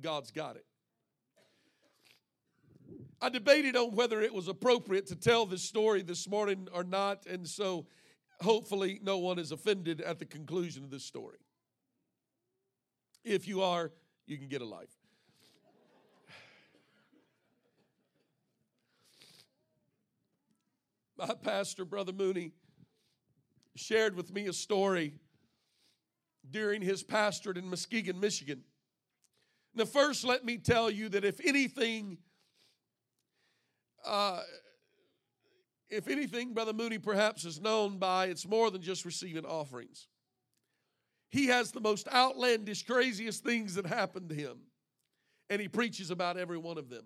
God's 0.00 0.30
got 0.30 0.56
it. 0.56 0.64
I 3.22 3.28
debated 3.28 3.76
on 3.76 3.94
whether 3.94 4.20
it 4.22 4.32
was 4.32 4.48
appropriate 4.48 5.06
to 5.08 5.16
tell 5.16 5.44
this 5.44 5.62
story 5.62 6.02
this 6.02 6.28
morning 6.28 6.68
or 6.72 6.82
not, 6.84 7.26
and 7.26 7.46
so 7.46 7.86
hopefully 8.40 8.98
no 9.02 9.18
one 9.18 9.38
is 9.38 9.52
offended 9.52 10.00
at 10.00 10.18
the 10.18 10.24
conclusion 10.24 10.84
of 10.84 10.90
this 10.90 11.04
story. 11.04 11.38
If 13.22 13.46
you 13.46 13.62
are, 13.62 13.92
you 14.26 14.38
can 14.38 14.48
get 14.48 14.62
a 14.62 14.66
life. 14.66 14.88
My 21.18 21.34
pastor, 21.34 21.84
Brother 21.84 22.14
Mooney, 22.14 22.52
shared 23.76 24.16
with 24.16 24.32
me 24.32 24.46
a 24.46 24.54
story 24.54 25.12
during 26.50 26.80
his 26.80 27.02
pastorate 27.02 27.58
in 27.58 27.68
Muskegon, 27.68 28.18
Michigan. 28.18 28.62
Now, 29.74 29.84
first, 29.84 30.24
let 30.24 30.44
me 30.44 30.58
tell 30.58 30.90
you 30.90 31.08
that 31.10 31.24
if 31.24 31.40
anything, 31.44 32.18
uh, 34.04 34.40
if 35.88 36.08
anything, 36.08 36.54
Brother 36.54 36.72
Mooney 36.72 36.98
perhaps 36.98 37.44
is 37.44 37.60
known 37.60 37.98
by, 37.98 38.26
it's 38.26 38.46
more 38.46 38.70
than 38.70 38.82
just 38.82 39.04
receiving 39.04 39.44
offerings. 39.44 40.08
He 41.30 41.46
has 41.46 41.70
the 41.70 41.80
most 41.80 42.08
outlandish, 42.08 42.84
craziest 42.84 43.44
things 43.44 43.74
that 43.76 43.86
happen 43.86 44.28
to 44.28 44.34
him, 44.34 44.58
and 45.48 45.60
he 45.60 45.68
preaches 45.68 46.10
about 46.10 46.36
every 46.36 46.58
one 46.58 46.76
of 46.76 46.90
them. 46.90 47.04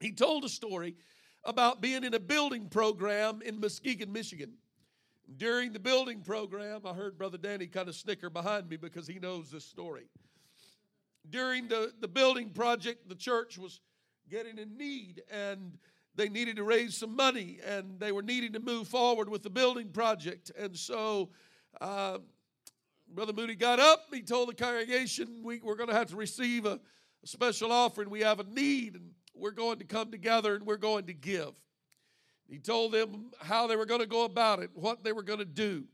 He 0.00 0.10
told 0.10 0.44
a 0.44 0.48
story 0.48 0.96
about 1.44 1.80
being 1.80 2.02
in 2.02 2.14
a 2.14 2.20
building 2.20 2.68
program 2.68 3.40
in 3.42 3.60
Muskegon, 3.60 4.12
Michigan. 4.12 4.54
During 5.36 5.72
the 5.72 5.78
building 5.78 6.20
program, 6.20 6.80
I 6.84 6.92
heard 6.92 7.16
Brother 7.16 7.38
Danny 7.38 7.68
kind 7.68 7.88
of 7.88 7.94
snicker 7.94 8.28
behind 8.28 8.68
me 8.68 8.76
because 8.76 9.06
he 9.06 9.20
knows 9.20 9.50
this 9.50 9.64
story. 9.64 10.08
During 11.28 11.68
the, 11.68 11.92
the 12.00 12.08
building 12.08 12.50
project, 12.50 13.08
the 13.08 13.14
church 13.14 13.58
was 13.58 13.80
getting 14.28 14.58
in 14.58 14.76
need, 14.76 15.22
and 15.30 15.78
they 16.14 16.28
needed 16.28 16.56
to 16.56 16.64
raise 16.64 16.96
some 16.96 17.16
money 17.16 17.58
and 17.66 17.98
they 17.98 18.12
were 18.12 18.22
needing 18.22 18.52
to 18.52 18.60
move 18.60 18.88
forward 18.88 19.28
with 19.28 19.42
the 19.42 19.50
building 19.50 19.88
project. 19.88 20.50
And 20.58 20.76
so 20.76 21.30
uh, 21.80 22.18
Brother 23.08 23.32
Moody 23.32 23.54
got 23.54 23.80
up. 23.80 24.06
He 24.12 24.22
told 24.22 24.48
the 24.48 24.54
congregation, 24.54 25.40
we, 25.42 25.60
We're 25.62 25.76
going 25.76 25.88
to 25.88 25.94
have 25.94 26.08
to 26.08 26.16
receive 26.16 26.66
a, 26.66 26.80
a 27.22 27.26
special 27.26 27.72
offering. 27.72 28.10
We 28.10 28.20
have 28.20 28.40
a 28.40 28.44
need, 28.44 28.94
and 28.94 29.10
we're 29.34 29.52
going 29.52 29.78
to 29.78 29.84
come 29.84 30.10
together 30.10 30.54
and 30.54 30.66
we're 30.66 30.76
going 30.76 31.06
to 31.06 31.14
give. 31.14 31.52
He 32.48 32.58
told 32.58 32.92
them 32.92 33.30
how 33.40 33.66
they 33.66 33.76
were 33.76 33.86
going 33.86 34.00
to 34.00 34.06
go 34.06 34.24
about 34.24 34.60
it, 34.60 34.70
what 34.74 35.02
they 35.02 35.12
were 35.12 35.22
going 35.22 35.38
to 35.38 35.44
do. 35.46 35.84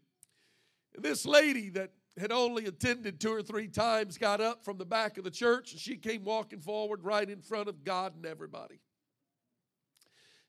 And 0.96 1.04
this 1.04 1.24
lady 1.24 1.70
that 1.70 1.92
had 2.20 2.32
only 2.32 2.66
attended 2.66 3.20
two 3.20 3.32
or 3.32 3.42
three 3.42 3.68
times 3.68 4.18
got 4.18 4.40
up 4.40 4.64
from 4.64 4.78
the 4.78 4.84
back 4.84 5.18
of 5.18 5.24
the 5.24 5.30
church 5.30 5.72
and 5.72 5.80
she 5.80 5.96
came 5.96 6.24
walking 6.24 6.60
forward 6.60 7.04
right 7.04 7.28
in 7.28 7.40
front 7.40 7.68
of 7.68 7.84
God 7.84 8.14
and 8.16 8.26
everybody 8.26 8.80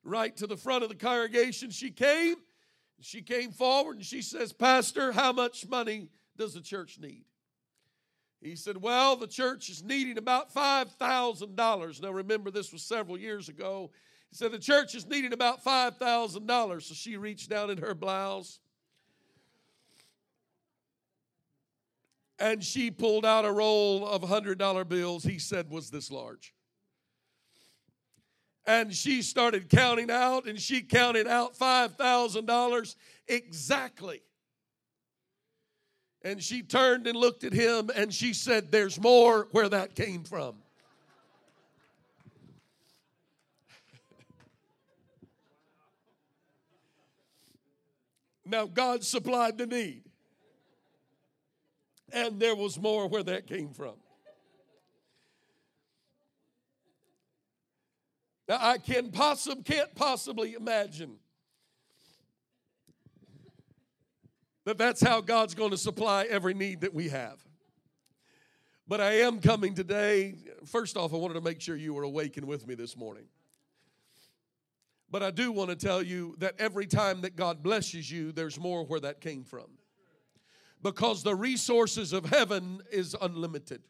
right 0.03 0.35
to 0.38 0.47
the 0.47 0.57
front 0.57 0.83
of 0.83 0.89
the 0.89 0.95
congregation. 0.95 1.69
She 1.69 1.91
came. 1.91 2.35
She 3.01 3.21
came 3.21 3.51
forward 3.51 3.97
and 3.97 4.05
she 4.05 4.21
says, 4.21 4.51
Pastor, 4.51 5.11
how 5.11 5.31
much 5.31 5.67
money 5.67 6.09
does 6.38 6.53
the 6.53 6.61
church 6.61 6.99
need? 6.99 7.23
He 8.41 8.55
said, 8.55 8.77
Well, 8.77 9.15
the 9.15 9.27
church 9.27 9.69
is 9.69 9.83
needing 9.83 10.17
about 10.17 10.53
$5,000. 10.53 12.01
Now, 12.01 12.11
remember, 12.11 12.51
this 12.51 12.71
was 12.71 12.81
several 12.81 13.17
years 13.17 13.49
ago. 13.49 13.91
He 14.29 14.35
said, 14.35 14.51
The 14.51 14.59
church 14.59 14.95
is 14.95 15.07
needing 15.07 15.33
about 15.33 15.63
$5,000. 15.63 16.81
So 16.81 16.93
she 16.93 17.17
reached 17.17 17.49
down 17.49 17.69
in 17.69 17.77
her 17.77 17.93
blouse 17.93 18.59
and 22.39 22.63
she 22.63 22.89
pulled 22.89 23.25
out 23.25 23.46
a 23.46 23.51
roll 23.51 24.08
of 24.08 24.22
$100 24.22 24.88
bills 24.88 25.24
he 25.24 25.39
said 25.39 25.69
was 25.69 25.89
this 25.89 26.10
large 26.10 26.53
and 28.69 28.93
she 28.93 29.24
started 29.24 29.67
counting 29.67 30.12
out, 30.12 30.46
and 30.46 30.60
she 30.60 30.84
counted 30.84 31.25
out 31.25 31.58
$5,000 31.58 32.96
exactly. 33.27 34.22
And 36.22 36.43
she 36.43 36.62
turned 36.62 37.08
and 37.08 37.17
looked 37.17 37.43
at 37.43 37.51
him 37.51 37.89
and 37.96 38.13
she 38.13 38.34
said, 38.34 38.72
There's 38.72 39.01
more 39.01 39.48
where 39.53 39.69
that 39.69 39.96
came 39.96 40.24
from. 40.24 40.58
now, 48.46 48.67
God 48.67 49.03
supplied 49.03 49.58
the 49.58 49.65
need, 49.65 50.03
and 52.13 52.39
there 52.39 52.55
was 52.55 52.79
more 52.79 53.07
where 53.07 53.23
that 53.23 53.47
came 53.47 53.69
from. 53.73 53.95
Now, 58.47 58.57
I 58.59 58.79
can 58.79 59.11
possib, 59.11 59.63
can't 59.63 59.93
possibly 59.93 60.55
imagine 60.55 61.17
that 64.65 64.77
that's 64.77 65.01
how 65.01 65.21
God's 65.21 65.53
going 65.53 65.71
to 65.71 65.77
supply 65.77 66.25
every 66.25 66.53
need 66.53 66.81
that 66.81 66.93
we 66.93 67.09
have. 67.09 67.37
But 68.87 69.01
I 69.01 69.19
am 69.19 69.39
coming 69.39 69.75
today. 69.75 70.35
First 70.65 70.97
off, 70.97 71.13
I 71.13 71.17
wanted 71.17 71.35
to 71.35 71.41
make 71.41 71.61
sure 71.61 71.75
you 71.75 71.93
were 71.93 72.03
awakened 72.03 72.47
with 72.47 72.67
me 72.67 72.73
this 72.73 72.97
morning. 72.97 73.25
But 75.11 75.23
I 75.23 75.31
do 75.31 75.51
want 75.51 75.69
to 75.69 75.75
tell 75.75 76.01
you 76.01 76.35
that 76.39 76.55
every 76.59 76.85
time 76.85 77.21
that 77.21 77.35
God 77.35 77.63
blesses 77.63 78.11
you, 78.11 78.31
there's 78.31 78.59
more 78.59 78.83
where 78.85 78.99
that 78.99 79.21
came 79.21 79.43
from. 79.43 79.78
Because 80.81 81.24
the 81.24 81.36
resources 81.36 82.13
of 82.13 82.25
heaven 82.25 82.81
is 82.91 83.15
unlimited. 83.21 83.81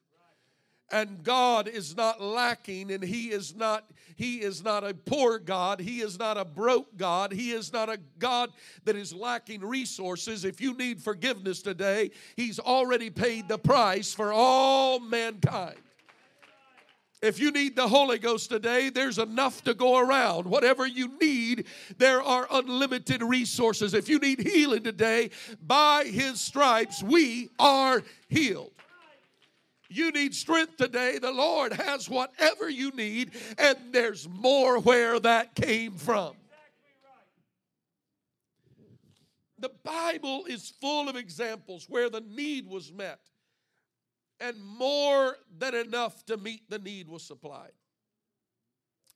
And 0.92 1.22
God 1.22 1.68
is 1.68 1.96
not 1.96 2.20
lacking 2.20 2.92
and 2.92 3.04
he 3.04 3.28
is 3.28 3.56
not 3.56 3.86
he 4.16 4.38
is 4.38 4.64
not 4.64 4.84
a 4.84 4.94
poor 4.94 5.38
God. 5.38 5.80
He 5.80 6.02
is 6.02 6.18
not 6.18 6.36
a 6.36 6.44
broke 6.44 6.98
God. 6.98 7.32
He 7.32 7.52
is 7.52 7.72
not 7.72 7.90
a 7.90 8.00
God 8.18 8.52
that 8.86 8.96
is 8.96 9.14
lacking 9.14 9.62
resources. 9.62 10.46
If 10.46 10.60
you 10.60 10.74
need 10.74 11.00
forgiveness 11.00 11.62
today 11.62 12.10
he's 12.36 12.60
already 12.60 13.12
paid 13.12 13.48
the 13.48 13.60
price 13.60 14.14
for 14.16 14.34
all 14.34 15.00
mankind 15.00 15.78
if 17.22 17.40
you 17.40 17.52
need 17.52 17.76
the 17.76 17.88
Holy 17.88 18.18
Ghost 18.18 18.50
today, 18.50 18.90
there's 18.90 19.18
enough 19.18 19.64
to 19.64 19.74
go 19.74 19.98
around. 19.98 20.46
Whatever 20.46 20.88
you 20.88 21.18
need, 21.20 21.66
there 21.98 22.22
are 22.22 22.48
unlimited 22.50 23.22
resources. 23.22 23.94
If 23.94 24.08
you 24.08 24.20
need 24.20 24.40
healing 24.40 24.84
today, 24.84 25.32
by 25.66 26.06
His 26.06 26.40
stripes, 26.40 27.04
we 27.04 27.50
are 27.60 28.04
healed. 28.30 28.72
You 29.90 30.12
need 30.12 30.36
strength 30.36 30.78
today. 30.78 31.18
The 31.18 31.32
Lord 31.32 31.74
has 31.74 32.10
whatever 32.10 32.70
you 32.70 32.92
need, 32.92 33.32
and 33.58 33.78
there's 33.92 34.30
more 34.30 34.80
where 34.80 35.20
that 35.20 35.56
came 35.56 35.94
from. 35.94 36.36
the 39.62 39.72
Bible 39.84 40.46
is 40.48 40.74
full 40.82 41.10
of 41.10 41.16
examples 41.16 41.86
where 41.90 42.10
the 42.10 42.22
need 42.22 42.68
was 42.68 42.92
met 42.94 43.20
and 44.40 44.62
more 44.64 45.36
than 45.58 45.76
enough 45.76 46.26
to 46.26 46.38
meet 46.38 46.70
the 46.70 46.80
need 46.80 47.08
was 47.08 47.24
supplied. 47.24 47.72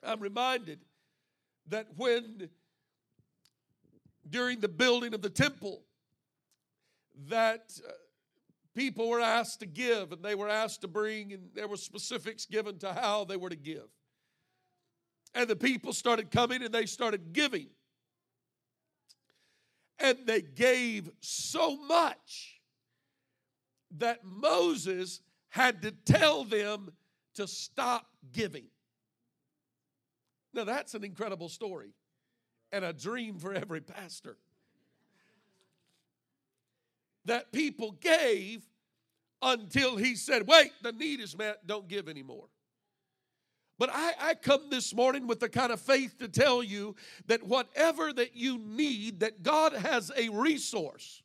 I'm 0.06 0.20
reminded 0.20 0.80
that 1.68 1.88
when 1.96 2.50
during 4.30 4.60
the 4.60 4.68
building 4.68 5.14
of 5.14 5.22
the 5.22 5.30
temple 5.30 5.84
that 7.28 7.72
uh, 7.88 7.92
people 8.76 9.10
were 9.10 9.22
asked 9.22 9.60
to 9.60 9.66
give 9.66 10.12
and 10.12 10.24
they 10.24 10.36
were 10.36 10.50
asked 10.50 10.82
to 10.82 10.88
bring 10.88 11.32
and 11.34 11.50
there 11.54 11.68
were 11.68 11.78
specifics 11.78 12.46
given 12.46 12.78
to 12.80 12.92
how 12.92 13.24
they 13.24 13.38
were 13.38 13.50
to 13.50 13.56
give 13.56 13.88
and 15.36 15.48
the 15.48 15.56
people 15.56 15.94
started 15.94 16.32
coming 16.32 16.64
and 16.64 16.74
they 16.74 16.86
started 16.86 17.34
giving 17.34 17.68
and 20.00 20.18
they 20.26 20.42
gave 20.42 21.10
so 21.22 21.78
much 21.78 22.62
that 23.98 24.24
Moses 24.24 25.22
had 25.50 25.82
to 25.84 25.92
tell 25.92 26.44
them 26.44 26.92
to 27.36 27.48
stop 27.48 28.08
giving. 28.32 28.66
Now, 30.54 30.64
that's 30.64 30.94
an 30.94 31.04
incredible 31.04 31.50
story 31.50 31.94
and 32.72 32.86
a 32.86 32.94
dream 32.94 33.40
for 33.40 33.54
every 33.54 33.82
pastor. 33.82 34.38
That 37.26 37.52
people 37.52 37.92
gave 37.92 38.64
until 39.42 39.96
he 39.96 40.16
said, 40.16 40.48
Wait, 40.48 40.72
the 40.82 40.92
need 40.92 41.20
is 41.20 41.38
met, 41.38 41.66
don't 41.66 41.88
give 41.88 42.08
anymore. 42.08 42.48
But 43.80 43.90
I, 43.92 44.14
I, 44.20 44.34
come 44.36 44.70
this 44.70 44.94
morning 44.94 45.26
with 45.26 45.40
the 45.40 45.50
kind 45.50 45.72
of 45.72 45.82
faith 45.82 46.20
to 46.20 46.28
tell 46.28 46.62
you 46.62 46.96
that 47.26 47.44
whatever 47.44 48.14
that 48.14 48.36
you 48.36 48.60
need, 48.60 49.22
that 49.22 49.42
God 49.42 49.74
has 49.74 50.12
a 50.16 50.30
resource 50.30 51.23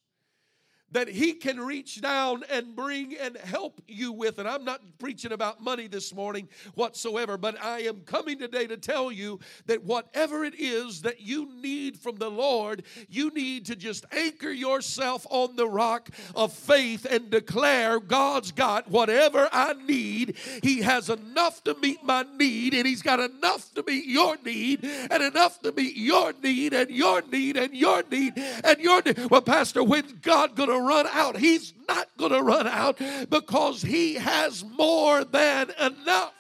that 0.92 1.09
he 1.09 1.33
can 1.33 1.61
reach 1.61 2.00
down 2.00 2.45
and 2.50 2.75
bring 2.75 3.16
and 3.16 3.37
help 3.37 3.80
you 3.87 4.12
with. 4.12 4.38
And 4.38 4.49
I'm 4.49 4.64
not 4.64 4.80
preaching 4.99 5.33
about 5.33 5.62
money 5.62 5.87
this 5.87 6.14
morning 6.14 6.49
whatsoever, 6.75 7.37
but 7.37 7.62
I 7.62 7.80
am 7.80 8.00
coming 8.00 8.38
today 8.38 8.66
to 8.66 8.76
tell 8.76 9.12
you 9.12 9.38
that 9.66 9.85
whatever 9.85 10.45
it 10.45 10.54
is 10.59 11.02
that 11.02 11.21
you 11.21 11.49
need 11.61 11.99
from 11.99 12.16
the 12.16 12.30
Lord, 12.30 12.85
you 13.09 13.30
need 13.30 13.66
to 13.66 13.76
just 13.76 14.07
anchor 14.12 14.50
yourself 14.50 15.26
on 15.30 15.57
the 15.57 15.68
rock 15.68 16.09
of 16.35 16.52
faith 16.52 17.07
and 17.09 17.30
declare 17.30 18.00
God's 18.00 18.52
got 18.52 18.90
whatever 18.90 19.49
I 19.52 19.75
need. 19.75 20.37
He 20.62 20.83
has 20.83 21.11
enough 21.11 21.62
to 21.64 21.75
meet 21.75 22.02
my 22.02 22.25
need, 22.37 22.75
and 22.75 22.87
He's 22.87 23.02
got 23.02 23.21
enough 23.21 23.73
to 23.75 23.85
meet 23.87 24.07
your 24.07 24.37
need, 24.45 24.85
and 24.85 25.23
enough 25.23 25.61
to 25.62 25.73
meet 25.73 25.97
your 25.97 26.33
need, 26.42 26.73
and 26.73 26.90
your 26.90 27.23
need, 27.23 27.57
and 27.57 27.75
your 27.75 28.02
need, 28.11 28.33
and 28.37 28.80
your 28.80 29.02
need. 29.02 29.30
Well, 29.30 29.42
Pastor, 29.42 29.83
when's 29.83 30.12
God 30.12 30.57
gonna 30.78 30.88
run 30.88 31.06
out. 31.06 31.37
He's 31.37 31.75
not 31.88 32.08
going 32.16 32.32
to 32.32 32.42
run 32.42 32.66
out 32.66 33.00
because 33.30 33.82
He 33.82 34.14
has 34.14 34.64
more 34.64 35.25
than 35.25 35.70
enough. 35.80 36.35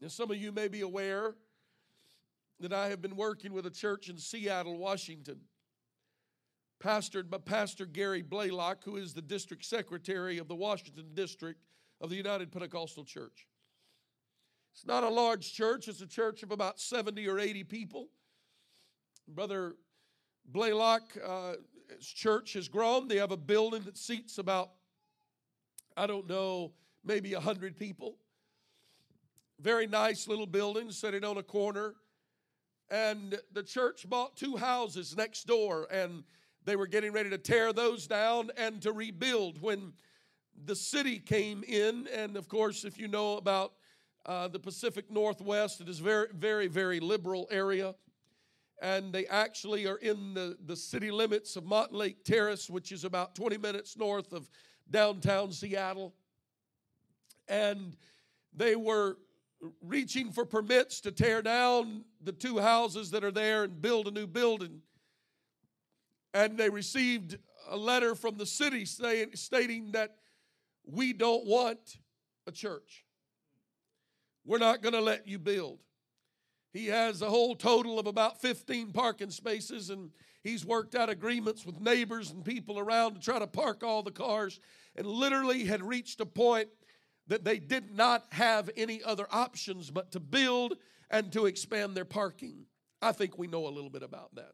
Now, 0.00 0.08
some 0.08 0.30
of 0.30 0.36
you 0.36 0.52
may 0.52 0.68
be 0.68 0.82
aware 0.82 1.34
that 2.60 2.72
I 2.72 2.88
have 2.88 3.02
been 3.02 3.16
working 3.16 3.52
with 3.52 3.66
a 3.66 3.70
church 3.70 4.08
in 4.08 4.18
Seattle, 4.18 4.78
Washington, 4.78 5.40
pastored 6.82 7.28
by 7.28 7.38
Pastor 7.38 7.86
Gary 7.86 8.22
Blaylock, 8.22 8.84
who 8.84 8.96
is 8.96 9.14
the 9.14 9.22
district 9.22 9.64
secretary 9.64 10.38
of 10.38 10.48
the 10.48 10.54
Washington 10.54 11.06
district 11.14 11.60
of 12.00 12.10
the 12.10 12.16
United 12.16 12.52
Pentecostal 12.52 13.04
Church. 13.04 13.48
It's 14.72 14.86
not 14.86 15.02
a 15.02 15.08
large 15.08 15.54
church, 15.54 15.88
it's 15.88 16.02
a 16.02 16.06
church 16.06 16.42
of 16.42 16.50
about 16.50 16.78
70 16.78 17.26
or 17.26 17.38
80 17.38 17.64
people. 17.64 18.08
Brother 19.28 19.74
Blaylock, 20.46 21.02
uh, 21.24 21.54
church 22.00 22.52
has 22.52 22.68
grown. 22.68 23.08
They 23.08 23.16
have 23.16 23.32
a 23.32 23.36
building 23.36 23.82
that 23.82 23.98
seats 23.98 24.38
about, 24.38 24.70
I 25.96 26.06
don't 26.06 26.28
know, 26.28 26.72
maybe 27.04 27.34
100 27.34 27.76
people. 27.76 28.16
Very 29.60 29.86
nice 29.86 30.28
little 30.28 30.46
building 30.46 30.90
sitting 30.90 31.24
on 31.24 31.38
a 31.38 31.42
corner. 31.42 31.94
And 32.88 33.38
the 33.52 33.64
church 33.64 34.08
bought 34.08 34.36
two 34.36 34.56
houses 34.56 35.16
next 35.16 35.46
door, 35.48 35.88
and 35.90 36.22
they 36.64 36.76
were 36.76 36.86
getting 36.86 37.10
ready 37.10 37.30
to 37.30 37.38
tear 37.38 37.72
those 37.72 38.06
down 38.06 38.50
and 38.56 38.80
to 38.82 38.92
rebuild 38.92 39.60
when 39.60 39.92
the 40.64 40.76
city 40.76 41.18
came 41.18 41.64
in. 41.64 42.06
And 42.14 42.36
of 42.36 42.48
course, 42.48 42.84
if 42.84 42.96
you 42.96 43.08
know 43.08 43.38
about 43.38 43.72
uh, 44.24 44.46
the 44.46 44.60
Pacific 44.60 45.10
Northwest, 45.10 45.80
it 45.80 45.88
is 45.88 45.98
very, 45.98 46.28
very, 46.32 46.68
very 46.68 47.00
liberal 47.00 47.48
area 47.50 47.96
and 48.80 49.12
they 49.12 49.26
actually 49.26 49.86
are 49.86 49.96
in 49.96 50.34
the, 50.34 50.56
the 50.66 50.76
city 50.76 51.10
limits 51.10 51.56
of 51.56 51.64
Mountlake 51.64 52.24
Terrace, 52.24 52.68
which 52.68 52.92
is 52.92 53.04
about 53.04 53.34
20 53.34 53.56
minutes 53.58 53.96
north 53.96 54.32
of 54.32 54.48
downtown 54.90 55.50
Seattle. 55.52 56.14
And 57.48 57.96
they 58.54 58.76
were 58.76 59.16
reaching 59.82 60.30
for 60.30 60.44
permits 60.44 61.00
to 61.00 61.12
tear 61.12 61.40
down 61.40 62.04
the 62.22 62.32
two 62.32 62.58
houses 62.58 63.10
that 63.12 63.24
are 63.24 63.30
there 63.30 63.64
and 63.64 63.80
build 63.80 64.08
a 64.08 64.10
new 64.10 64.26
building. 64.26 64.82
And 66.34 66.58
they 66.58 66.68
received 66.68 67.38
a 67.68 67.76
letter 67.76 68.14
from 68.14 68.36
the 68.36 68.46
city 68.46 68.84
saying, 68.84 69.30
stating 69.34 69.92
that 69.92 70.16
we 70.84 71.12
don't 71.12 71.46
want 71.46 71.98
a 72.46 72.52
church. 72.52 73.04
We're 74.44 74.58
not 74.58 74.82
going 74.82 74.92
to 74.92 75.00
let 75.00 75.26
you 75.26 75.38
build. 75.38 75.78
He 76.76 76.88
has 76.88 77.22
a 77.22 77.30
whole 77.30 77.56
total 77.56 77.98
of 77.98 78.06
about 78.06 78.42
15 78.42 78.92
parking 78.92 79.30
spaces, 79.30 79.88
and 79.88 80.10
he's 80.42 80.62
worked 80.62 80.94
out 80.94 81.08
agreements 81.08 81.64
with 81.64 81.80
neighbors 81.80 82.30
and 82.30 82.44
people 82.44 82.78
around 82.78 83.14
to 83.14 83.20
try 83.20 83.38
to 83.38 83.46
park 83.46 83.82
all 83.82 84.02
the 84.02 84.10
cars, 84.10 84.60
and 84.94 85.06
literally 85.06 85.64
had 85.64 85.82
reached 85.82 86.20
a 86.20 86.26
point 86.26 86.68
that 87.28 87.44
they 87.44 87.58
did 87.58 87.96
not 87.96 88.26
have 88.30 88.68
any 88.76 89.02
other 89.02 89.26
options 89.30 89.90
but 89.90 90.12
to 90.12 90.20
build 90.20 90.76
and 91.10 91.32
to 91.32 91.46
expand 91.46 91.96
their 91.96 92.04
parking. 92.04 92.66
I 93.00 93.12
think 93.12 93.38
we 93.38 93.46
know 93.46 93.66
a 93.66 93.70
little 93.70 93.88
bit 93.88 94.02
about 94.02 94.34
that. 94.34 94.52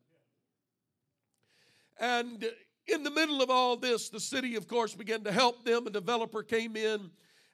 And 1.98 2.48
in 2.86 3.02
the 3.02 3.10
middle 3.10 3.42
of 3.42 3.50
all 3.50 3.76
this, 3.76 4.10
the 4.10 4.20
city, 4.20 4.54
of 4.54 4.68
course, 4.68 4.94
began 4.94 5.24
to 5.24 5.32
help 5.32 5.64
them. 5.64 5.88
A 5.88 5.90
developer 5.90 6.44
came 6.44 6.76
in 6.76 7.10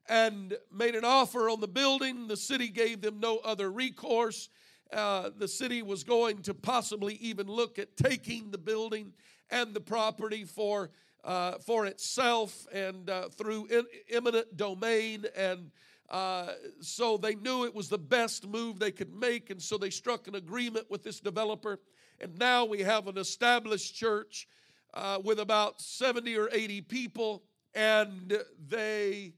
and 0.08 0.56
made 0.72 0.94
an 0.94 1.04
offer 1.04 1.50
on 1.50 1.60
the 1.60 1.68
building. 1.68 2.28
The 2.28 2.36
city 2.36 2.68
gave 2.68 3.00
them 3.00 3.20
no 3.20 3.38
other 3.38 3.70
recourse. 3.70 4.48
Uh, 4.92 5.30
the 5.36 5.48
city 5.48 5.82
was 5.82 6.02
going 6.02 6.42
to 6.42 6.54
possibly 6.54 7.14
even 7.16 7.46
look 7.46 7.78
at 7.78 7.96
taking 7.96 8.50
the 8.50 8.58
building 8.58 9.12
and 9.50 9.74
the 9.74 9.80
property 9.80 10.44
for 10.44 10.90
uh, 11.24 11.58
for 11.58 11.84
itself 11.84 12.66
and 12.72 13.10
uh, 13.10 13.28
through 13.28 13.66
in, 13.66 13.84
eminent 14.10 14.56
domain 14.56 15.26
and 15.36 15.70
uh, 16.10 16.52
so 16.80 17.18
they 17.18 17.34
knew 17.34 17.64
it 17.64 17.74
was 17.74 17.88
the 17.88 17.98
best 17.98 18.46
move 18.46 18.78
they 18.78 18.92
could 18.92 19.12
make 19.12 19.50
and 19.50 19.60
so 19.60 19.76
they 19.76 19.90
struck 19.90 20.26
an 20.28 20.36
agreement 20.36 20.86
with 20.88 21.02
this 21.02 21.20
developer 21.20 21.78
and 22.20 22.38
now 22.38 22.64
we 22.64 22.80
have 22.80 23.08
an 23.08 23.18
established 23.18 23.94
church 23.94 24.48
uh, 24.94 25.18
with 25.22 25.40
about 25.40 25.80
70 25.82 26.36
or 26.38 26.48
80 26.50 26.82
people 26.82 27.42
and 27.74 28.38
they 28.68 29.34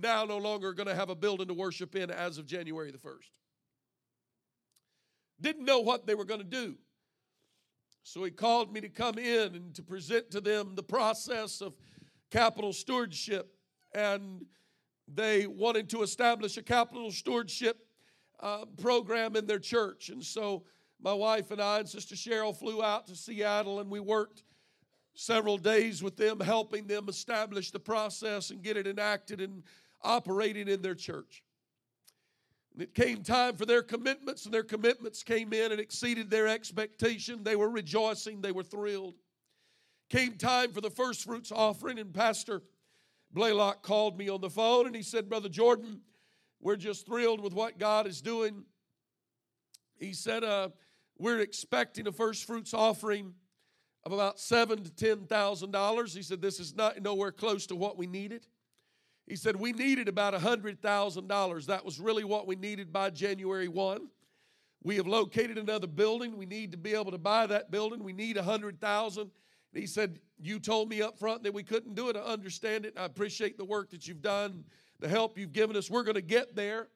now 0.00 0.24
no 0.24 0.38
longer 0.38 0.72
going 0.72 0.88
to 0.88 0.94
have 0.94 1.10
a 1.10 1.14
building 1.14 1.48
to 1.48 1.54
worship 1.54 1.94
in 1.94 2.10
as 2.10 2.38
of 2.38 2.46
January 2.46 2.90
the 2.90 2.98
1st. 2.98 3.30
Didn't 5.40 5.64
know 5.64 5.80
what 5.80 6.06
they 6.06 6.14
were 6.14 6.24
going 6.24 6.40
to 6.40 6.46
do. 6.46 6.76
So 8.02 8.22
he 8.22 8.30
called 8.30 8.72
me 8.72 8.80
to 8.82 8.88
come 8.88 9.18
in 9.18 9.54
and 9.54 9.74
to 9.74 9.82
present 9.82 10.30
to 10.32 10.40
them 10.40 10.74
the 10.74 10.82
process 10.82 11.60
of 11.60 11.74
capital 12.30 12.72
stewardship. 12.72 13.54
And 13.94 14.44
they 15.12 15.46
wanted 15.46 15.88
to 15.90 16.02
establish 16.02 16.56
a 16.56 16.62
capital 16.62 17.10
stewardship 17.10 17.78
uh, 18.40 18.66
program 18.80 19.36
in 19.36 19.46
their 19.46 19.58
church. 19.58 20.10
And 20.10 20.22
so 20.22 20.64
my 21.00 21.12
wife 21.12 21.50
and 21.50 21.60
I 21.60 21.80
and 21.80 21.88
Sister 21.88 22.14
Cheryl 22.14 22.56
flew 22.56 22.82
out 22.82 23.06
to 23.06 23.16
Seattle 23.16 23.80
and 23.80 23.90
we 23.90 24.00
worked 24.00 24.44
several 25.14 25.56
days 25.56 26.02
with 26.02 26.16
them, 26.16 26.40
helping 26.40 26.86
them 26.86 27.08
establish 27.08 27.70
the 27.70 27.80
process 27.80 28.50
and 28.50 28.62
get 28.62 28.76
it 28.76 28.86
enacted 28.86 29.40
and 29.40 29.62
operating 30.04 30.68
in 30.68 30.82
their 30.82 30.94
church. 30.94 31.42
And 32.72 32.82
it 32.82 32.94
came 32.94 33.22
time 33.22 33.56
for 33.56 33.66
their 33.66 33.82
commitments, 33.82 34.44
and 34.44 34.54
their 34.54 34.64
commitments 34.64 35.22
came 35.22 35.52
in 35.52 35.72
and 35.72 35.80
exceeded 35.80 36.30
their 36.30 36.48
expectation. 36.48 37.42
They 37.42 37.56
were 37.56 37.70
rejoicing, 37.70 38.40
they 38.40 38.52
were 38.52 38.64
thrilled. 38.64 39.14
Came 40.10 40.34
time 40.34 40.72
for 40.72 40.80
the 40.80 40.90
first 40.90 41.24
fruits 41.24 41.50
offering, 41.50 41.98
and 41.98 42.12
Pastor 42.12 42.62
Blaylock 43.34 43.82
called 43.82 44.16
me 44.16 44.28
on 44.28 44.40
the 44.40 44.48
phone 44.48 44.86
and 44.86 44.94
he 44.94 45.02
said, 45.02 45.28
Brother 45.28 45.48
Jordan, 45.48 46.00
we're 46.60 46.76
just 46.76 47.04
thrilled 47.04 47.40
with 47.40 47.52
what 47.52 47.78
God 47.78 48.06
is 48.06 48.22
doing. 48.22 48.64
He 49.98 50.12
said, 50.12 50.44
uh, 50.44 50.68
We're 51.18 51.40
expecting 51.40 52.06
a 52.06 52.12
first 52.12 52.44
fruits 52.44 52.72
offering 52.72 53.34
of 54.04 54.12
about 54.12 54.38
seven 54.38 54.84
to 54.84 54.90
ten 54.90 55.26
thousand 55.26 55.72
dollars. 55.72 56.14
He 56.14 56.22
said, 56.22 56.40
This 56.40 56.60
is 56.60 56.76
not 56.76 57.02
nowhere 57.02 57.32
close 57.32 57.66
to 57.66 57.76
what 57.76 57.98
we 57.98 58.06
needed. 58.06 58.46
He 59.26 59.36
said, 59.36 59.56
We 59.56 59.72
needed 59.72 60.08
about 60.08 60.34
$100,000. 60.34 61.66
That 61.66 61.84
was 61.84 61.98
really 62.00 62.24
what 62.24 62.46
we 62.46 62.56
needed 62.56 62.92
by 62.92 63.10
January 63.10 63.68
1. 63.68 64.08
We 64.82 64.96
have 64.96 65.06
located 65.06 65.56
another 65.56 65.86
building. 65.86 66.36
We 66.36 66.44
need 66.44 66.72
to 66.72 66.78
be 66.78 66.94
able 66.94 67.10
to 67.10 67.18
buy 67.18 67.46
that 67.46 67.70
building. 67.70 68.04
We 68.04 68.12
need 68.12 68.36
a 68.36 68.42
hundred 68.42 68.80
thousand. 68.80 69.30
He 69.72 69.86
said, 69.86 70.20
You 70.38 70.58
told 70.58 70.90
me 70.90 71.00
up 71.00 71.18
front 71.18 71.42
that 71.44 71.54
we 71.54 71.62
couldn't 71.62 71.94
do 71.94 72.10
it. 72.10 72.16
I 72.16 72.20
understand 72.20 72.84
it. 72.84 72.94
I 72.98 73.06
appreciate 73.06 73.56
the 73.56 73.64
work 73.64 73.90
that 73.90 74.06
you've 74.06 74.22
done, 74.22 74.64
the 75.00 75.08
help 75.08 75.38
you've 75.38 75.54
given 75.54 75.74
us. 75.74 75.90
We're 75.90 76.02
going 76.02 76.16
to 76.16 76.22
get 76.22 76.54
there. 76.54 76.88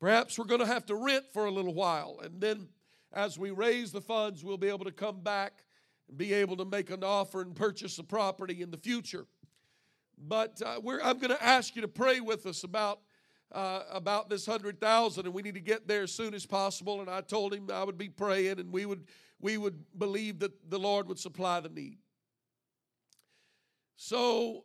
Perhaps 0.00 0.38
we're 0.38 0.46
going 0.46 0.60
to 0.60 0.66
have 0.66 0.86
to 0.86 0.96
rent 0.96 1.24
for 1.32 1.44
a 1.44 1.50
little 1.50 1.74
while. 1.74 2.20
And 2.22 2.40
then 2.40 2.68
as 3.12 3.38
we 3.38 3.50
raise 3.50 3.92
the 3.92 4.00
funds, 4.00 4.42
we'll 4.42 4.56
be 4.56 4.68
able 4.68 4.84
to 4.86 4.92
come 4.92 5.20
back 5.20 5.64
and 6.08 6.18
be 6.18 6.32
able 6.32 6.56
to 6.56 6.64
make 6.64 6.90
an 6.90 7.04
offer 7.04 7.42
and 7.42 7.54
purchase 7.54 7.98
a 7.98 8.02
property 8.02 8.62
in 8.62 8.70
the 8.70 8.76
future. 8.76 9.26
But 10.18 10.60
uh, 10.64 10.80
I'm 11.02 11.18
going 11.18 11.30
to 11.30 11.44
ask 11.44 11.74
you 11.76 11.82
to 11.82 11.88
pray 11.88 12.20
with 12.20 12.46
us 12.46 12.64
about 12.64 13.00
uh, 13.52 13.82
about 13.92 14.28
this 14.28 14.46
hundred 14.46 14.80
thousand, 14.80 15.26
and 15.26 15.34
we 15.34 15.42
need 15.42 15.54
to 15.54 15.60
get 15.60 15.86
there 15.86 16.02
as 16.02 16.12
soon 16.12 16.34
as 16.34 16.44
possible. 16.44 17.00
And 17.00 17.08
I 17.08 17.20
told 17.20 17.54
him 17.54 17.68
I 17.72 17.84
would 17.84 17.98
be 17.98 18.08
praying, 18.08 18.58
and 18.58 18.72
we 18.72 18.86
would 18.86 19.04
we 19.40 19.58
would 19.58 19.84
believe 19.98 20.40
that 20.40 20.70
the 20.70 20.78
Lord 20.78 21.06
would 21.08 21.18
supply 21.18 21.60
the 21.60 21.68
need. 21.68 21.98
So 23.96 24.64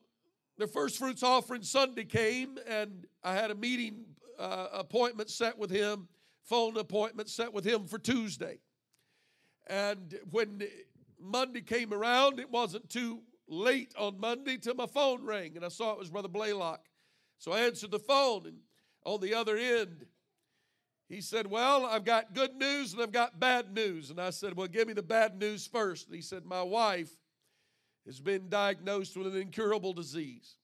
the 0.58 0.68
first 0.68 0.98
fruits 0.98 1.24
offering 1.24 1.64
Sunday 1.64 2.06
came, 2.06 2.58
and 2.68 3.06
I 3.24 3.34
had 3.34 3.52
a 3.52 3.56
meeting 3.56 4.06
uh, 4.38 4.68
appointment 4.74 5.30
set 5.30 5.58
with 5.58 5.70
him, 5.70 6.08
phone 6.44 6.78
appointment 6.78 7.30
set 7.30 7.54
with 7.54 7.66
him 7.66 7.86
for 7.86 8.00
Tuesday. 8.00 8.60
And 9.68 10.18
when 10.32 10.64
Monday 11.22 11.62
came 11.62 11.94
around, 11.94 12.40
it 12.40 12.50
wasn't 12.50 12.90
too 12.90 13.22
late 13.50 13.94
on 13.98 14.20
Monday 14.20 14.58
till 14.58 14.76
my 14.76 14.86
phone 14.86 15.26
rang, 15.26 15.56
and 15.56 15.66
I 15.66 15.70
saw 15.70 15.92
it 15.92 16.00
was 16.00 16.10
Brother 16.10 16.30
Blaylock. 16.30 16.86
So 17.38 17.52
I 17.52 17.62
answered 17.62 17.92
the 17.92 18.00
phone, 18.00 18.46
and 18.46 18.58
on 19.06 19.20
the 19.20 19.34
other 19.34 19.58
end, 19.58 20.06
he 21.10 21.22
said, 21.22 21.48
Well, 21.48 21.86
I've 21.86 22.06
got 22.06 22.34
good 22.34 22.56
news 22.56 22.94
and 22.94 23.02
I've 23.02 23.12
got 23.12 23.40
bad 23.40 23.74
news. 23.74 24.12
And 24.12 24.22
I 24.22 24.30
said, 24.30 24.56
Well, 24.56 24.68
give 24.68 24.88
me 24.88 24.94
the 24.94 25.02
bad 25.02 25.40
news 25.40 25.66
first. 25.66 26.06
And 26.06 26.16
he 26.16 26.22
said, 26.22 26.46
My 26.46 26.62
wife 26.62 27.10
has 28.06 28.20
been 28.20 28.50
diagnosed 28.50 29.18
with 29.18 29.28
an 29.28 29.36
incurable 29.36 29.94
disease. 29.94 30.58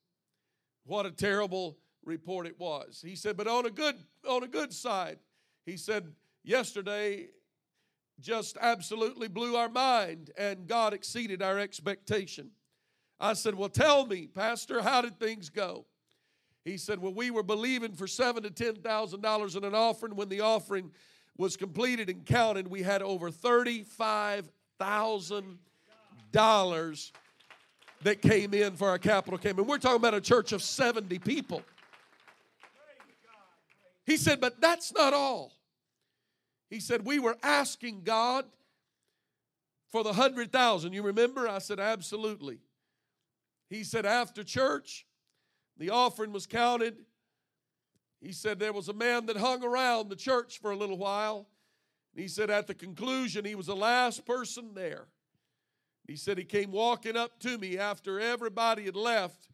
What 0.86 1.08
a 1.08 1.12
terrible 1.12 1.78
report 2.06 2.46
it 2.46 2.60
was. 2.60 3.04
He 3.06 3.16
said, 3.16 3.36
but 3.36 3.48
on 3.48 3.66
a 3.66 3.72
good 3.72 3.96
on 4.28 4.44
a 4.44 4.48
good 4.48 4.72
side, 4.74 5.18
he 5.66 5.78
said, 5.78 6.14
yesterday 6.44 7.28
just 8.20 8.58
absolutely 8.62 9.28
blew 9.28 9.56
our 9.56 9.68
mind 9.68 10.32
and 10.38 10.68
God 10.68 10.94
exceeded 10.94 11.42
our 11.42 11.60
expectation. 11.60 12.52
I 13.20 13.34
said, 13.34 13.56
Well, 13.56 13.70
tell 13.70 14.06
me, 14.06 14.28
Pastor, 14.28 14.82
how 14.82 15.02
did 15.02 15.20
things 15.20 15.50
go? 15.50 15.86
He 16.64 16.78
said, 16.78 17.00
Well, 17.02 17.14
we 17.14 17.32
were 17.32 17.44
believing 17.44 17.94
for 17.94 18.08
seven 18.08 18.44
to 18.44 18.50
ten 18.50 18.76
thousand 18.76 19.22
dollars 19.22 19.56
in 19.56 19.64
an 19.64 19.76
offering. 19.76 20.16
When 20.16 20.30
the 20.30 20.42
offering 20.42 20.92
was 21.38 21.58
completed 21.58 22.10
and 22.10 22.26
counted, 22.26 22.68
we 22.68 22.82
had 22.82 23.02
over 23.02 23.32
thirty-five 23.32 24.50
thousand 24.80 25.60
dollars 26.32 27.14
that 28.04 28.22
came 28.22 28.54
in 28.54 28.76
for 28.76 28.90
our 28.90 29.00
capital 29.00 29.38
campaign. 29.40 29.66
We're 29.66 29.78
talking 29.78 29.98
about 29.98 30.14
a 30.14 30.22
church 30.22 30.52
of 30.52 30.62
70 30.62 31.18
people. 31.20 31.64
He 34.06 34.18
said, 34.18 34.40
but 34.40 34.62
that's 34.62 34.94
not 34.94 35.14
all. 35.14 35.54
He 36.70 36.80
said, 36.80 37.04
we 37.06 37.18
were 37.18 37.38
asking 37.42 38.02
God 38.04 38.46
for 39.92 40.04
the 40.04 40.14
hundred 40.14 40.52
thousand. 40.52 40.94
You 40.94 41.02
remember? 41.02 41.48
I 41.48 41.58
said, 41.58 41.80
absolutely. 41.80 42.60
He 43.70 43.84
said, 43.84 44.06
after 44.06 44.44
church, 44.44 45.06
the 45.78 45.90
offering 45.90 46.32
was 46.32 46.46
counted. 46.46 46.98
He 48.22 48.32
said, 48.32 48.60
there 48.60 48.74
was 48.74 48.90
a 48.90 48.94
man 48.94 49.26
that 49.26 49.38
hung 49.38 49.64
around 49.64 50.10
the 50.10 50.16
church 50.16 50.60
for 50.60 50.72
a 50.72 50.78
little 50.78 50.98
while. 50.98 51.48
He 52.16 52.28
said, 52.28 52.50
at 52.50 52.68
the 52.68 52.74
conclusion, 52.74 53.44
he 53.44 53.56
was 53.56 53.68
the 53.68 53.76
last 53.76 54.26
person 54.26 54.74
there. 54.74 55.08
He 56.08 56.16
said 56.16 56.38
he 56.38 56.46
came 56.46 56.72
walking 56.72 57.18
up 57.18 57.40
to 57.40 57.58
me 57.58 57.78
after 57.78 58.20
everybody 58.20 58.86
had 58.86 58.96
left, 58.96 59.50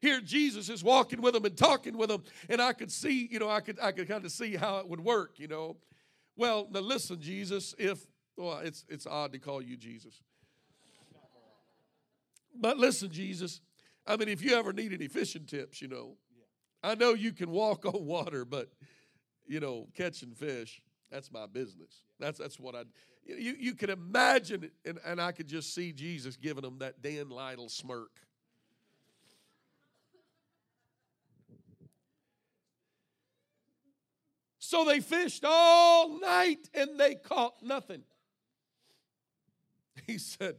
Here 0.00 0.20
Jesus 0.20 0.68
is 0.68 0.84
walking 0.84 1.22
with 1.22 1.32
them 1.32 1.46
and 1.46 1.56
talking 1.56 1.96
with 1.96 2.10
them, 2.10 2.22
and 2.48 2.60
I 2.60 2.72
could 2.74 2.92
see, 2.92 3.28
you 3.30 3.38
know, 3.38 3.48
I 3.48 3.60
could 3.60 3.80
I 3.80 3.90
could 3.92 4.06
kind 4.06 4.24
of 4.24 4.30
see 4.30 4.54
how 4.54 4.78
it 4.78 4.88
would 4.88 5.00
work, 5.00 5.38
you 5.38 5.48
know. 5.48 5.76
Well, 6.36 6.68
now 6.70 6.80
listen, 6.80 7.20
Jesus, 7.20 7.74
if 7.78 8.06
well, 8.36 8.58
it's 8.58 8.84
it's 8.88 9.06
odd 9.06 9.32
to 9.32 9.38
call 9.38 9.60
you 9.60 9.76
Jesus. 9.76 10.20
But 12.60 12.78
listen, 12.78 13.10
Jesus, 13.10 13.60
I 14.06 14.16
mean, 14.16 14.28
if 14.28 14.42
you 14.42 14.54
ever 14.54 14.72
need 14.72 14.92
any 14.92 15.08
fishing 15.08 15.44
tips, 15.44 15.80
you 15.80 15.88
know, 15.88 16.16
I 16.82 16.94
know 16.94 17.14
you 17.14 17.32
can 17.32 17.50
walk 17.50 17.84
on 17.86 18.06
water, 18.06 18.44
but, 18.44 18.68
you 19.46 19.60
know, 19.60 19.88
catching 19.94 20.32
fish, 20.32 20.82
that's 21.10 21.30
my 21.30 21.46
business. 21.46 22.02
That's, 22.18 22.38
that's 22.38 22.58
what 22.58 22.74
I, 22.74 22.82
you, 23.24 23.54
you 23.58 23.74
can 23.74 23.90
imagine 23.90 24.64
it, 24.64 24.72
and, 24.84 24.98
and 25.04 25.20
I 25.20 25.32
could 25.32 25.46
just 25.46 25.74
see 25.74 25.92
Jesus 25.92 26.36
giving 26.36 26.62
them 26.62 26.78
that 26.78 27.02
Dan 27.02 27.28
Lytle 27.28 27.68
smirk. 27.68 28.10
So 34.58 34.84
they 34.84 35.00
fished 35.00 35.44
all 35.46 36.20
night 36.20 36.68
and 36.74 37.00
they 37.00 37.14
caught 37.14 37.62
nothing. 37.62 38.02
He 40.06 40.18
said, 40.18 40.56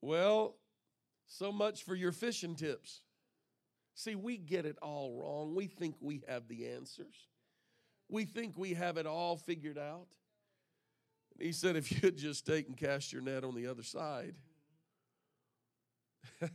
Well, 0.00 0.56
so 1.30 1.52
much 1.52 1.84
for 1.84 1.94
your 1.94 2.10
fishing 2.10 2.56
tips. 2.56 3.02
See, 3.94 4.16
we 4.16 4.36
get 4.36 4.66
it 4.66 4.76
all 4.82 5.14
wrong. 5.14 5.54
We 5.54 5.68
think 5.68 5.94
we 6.00 6.22
have 6.28 6.48
the 6.48 6.68
answers. 6.68 7.14
We 8.08 8.24
think 8.24 8.58
we 8.58 8.74
have 8.74 8.96
it 8.96 9.06
all 9.06 9.36
figured 9.36 9.78
out. 9.78 10.08
He 11.38 11.52
said, 11.52 11.76
if 11.76 12.02
you'd 12.02 12.18
just 12.18 12.46
take 12.46 12.66
and 12.66 12.76
cast 12.76 13.12
your 13.12 13.22
net 13.22 13.44
on 13.44 13.54
the 13.54 13.68
other 13.68 13.84
side. 13.84 14.34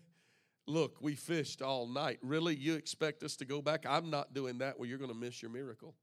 Look, 0.67 0.97
we 0.99 1.15
fished 1.15 1.61
all 1.61 1.87
night. 1.87 2.19
Really? 2.21 2.55
You 2.55 2.75
expect 2.75 3.23
us 3.23 3.37
to 3.37 3.45
go 3.45 3.61
back? 3.61 3.85
I'm 3.87 4.09
not 4.09 4.33
doing 4.33 4.57
that 4.57 4.77
where 4.77 4.89
you're 4.89 4.97
going 4.97 5.11
to 5.11 5.17
miss 5.17 5.41
your 5.41 5.51
miracle. 5.51 5.95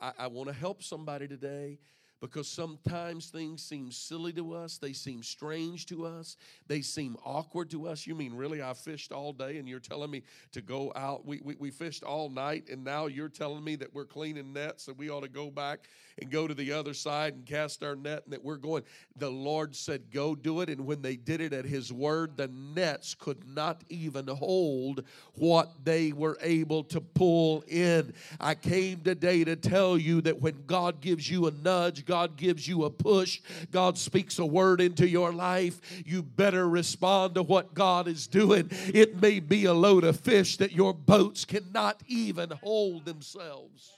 I, 0.00 0.12
I 0.20 0.26
want 0.28 0.48
to 0.48 0.54
help 0.54 0.82
somebody 0.82 1.26
today 1.26 1.80
because 2.20 2.48
sometimes 2.48 3.26
things 3.26 3.62
seem 3.62 3.90
silly 3.90 4.32
to 4.32 4.54
us, 4.54 4.78
they 4.78 4.92
seem 4.92 5.22
strange 5.22 5.86
to 5.86 6.06
us, 6.06 6.36
they 6.66 6.80
seem 6.80 7.16
awkward 7.24 7.70
to 7.70 7.86
us. 7.86 8.06
You 8.06 8.14
mean, 8.14 8.34
really, 8.34 8.62
I 8.62 8.72
fished 8.72 9.12
all 9.12 9.32
day 9.32 9.58
and 9.58 9.68
you're 9.68 9.80
telling 9.80 10.10
me 10.10 10.22
to 10.52 10.62
go 10.62 10.92
out? 10.96 11.26
We, 11.26 11.40
we, 11.42 11.56
we 11.58 11.70
fished 11.70 12.02
all 12.02 12.30
night 12.30 12.68
and 12.70 12.84
now 12.84 13.06
you're 13.06 13.28
telling 13.28 13.62
me 13.62 13.76
that 13.76 13.94
we're 13.94 14.06
cleaning 14.06 14.52
nets 14.52 14.88
and 14.88 14.96
we 14.96 15.10
ought 15.10 15.22
to 15.22 15.28
go 15.28 15.50
back 15.50 15.88
and 16.18 16.30
go 16.30 16.46
to 16.46 16.54
the 16.54 16.72
other 16.72 16.94
side 16.94 17.34
and 17.34 17.44
cast 17.44 17.82
our 17.82 17.94
net 17.94 18.22
and 18.24 18.32
that 18.32 18.42
we're 18.42 18.56
going. 18.56 18.82
The 19.16 19.30
Lord 19.30 19.76
said, 19.76 20.10
Go 20.10 20.34
do 20.34 20.60
it. 20.62 20.70
And 20.70 20.86
when 20.86 21.02
they 21.02 21.16
did 21.16 21.40
it 21.40 21.52
at 21.52 21.66
His 21.66 21.92
word, 21.92 22.36
the 22.36 22.48
nets 22.48 23.14
could 23.14 23.46
not 23.46 23.82
even 23.88 24.26
hold 24.28 25.04
what 25.34 25.84
they 25.84 26.12
were 26.12 26.38
able 26.40 26.84
to 26.84 27.00
pull 27.00 27.62
in. 27.68 28.14
I 28.40 28.54
came 28.54 29.00
today 29.00 29.44
to 29.44 29.56
tell 29.56 29.98
you 29.98 30.22
that 30.22 30.40
when 30.40 30.64
God 30.66 31.00
gives 31.00 31.30
you 31.30 31.46
a 31.46 31.50
nudge, 31.50 32.05
God 32.06 32.36
gives 32.36 32.66
you 32.66 32.84
a 32.84 32.90
push, 32.90 33.40
God 33.70 33.98
speaks 33.98 34.38
a 34.38 34.46
word 34.46 34.80
into 34.80 35.08
your 35.08 35.32
life, 35.32 35.80
you 36.06 36.22
better 36.22 36.68
respond 36.68 37.34
to 37.34 37.42
what 37.42 37.74
God 37.74 38.08
is 38.08 38.26
doing. 38.26 38.68
It 38.70 39.20
may 39.20 39.40
be 39.40 39.66
a 39.66 39.74
load 39.74 40.04
of 40.04 40.18
fish 40.18 40.56
that 40.56 40.72
your 40.72 40.94
boats 40.94 41.44
cannot 41.44 42.02
even 42.06 42.50
hold 42.62 43.04
themselves. 43.04 43.92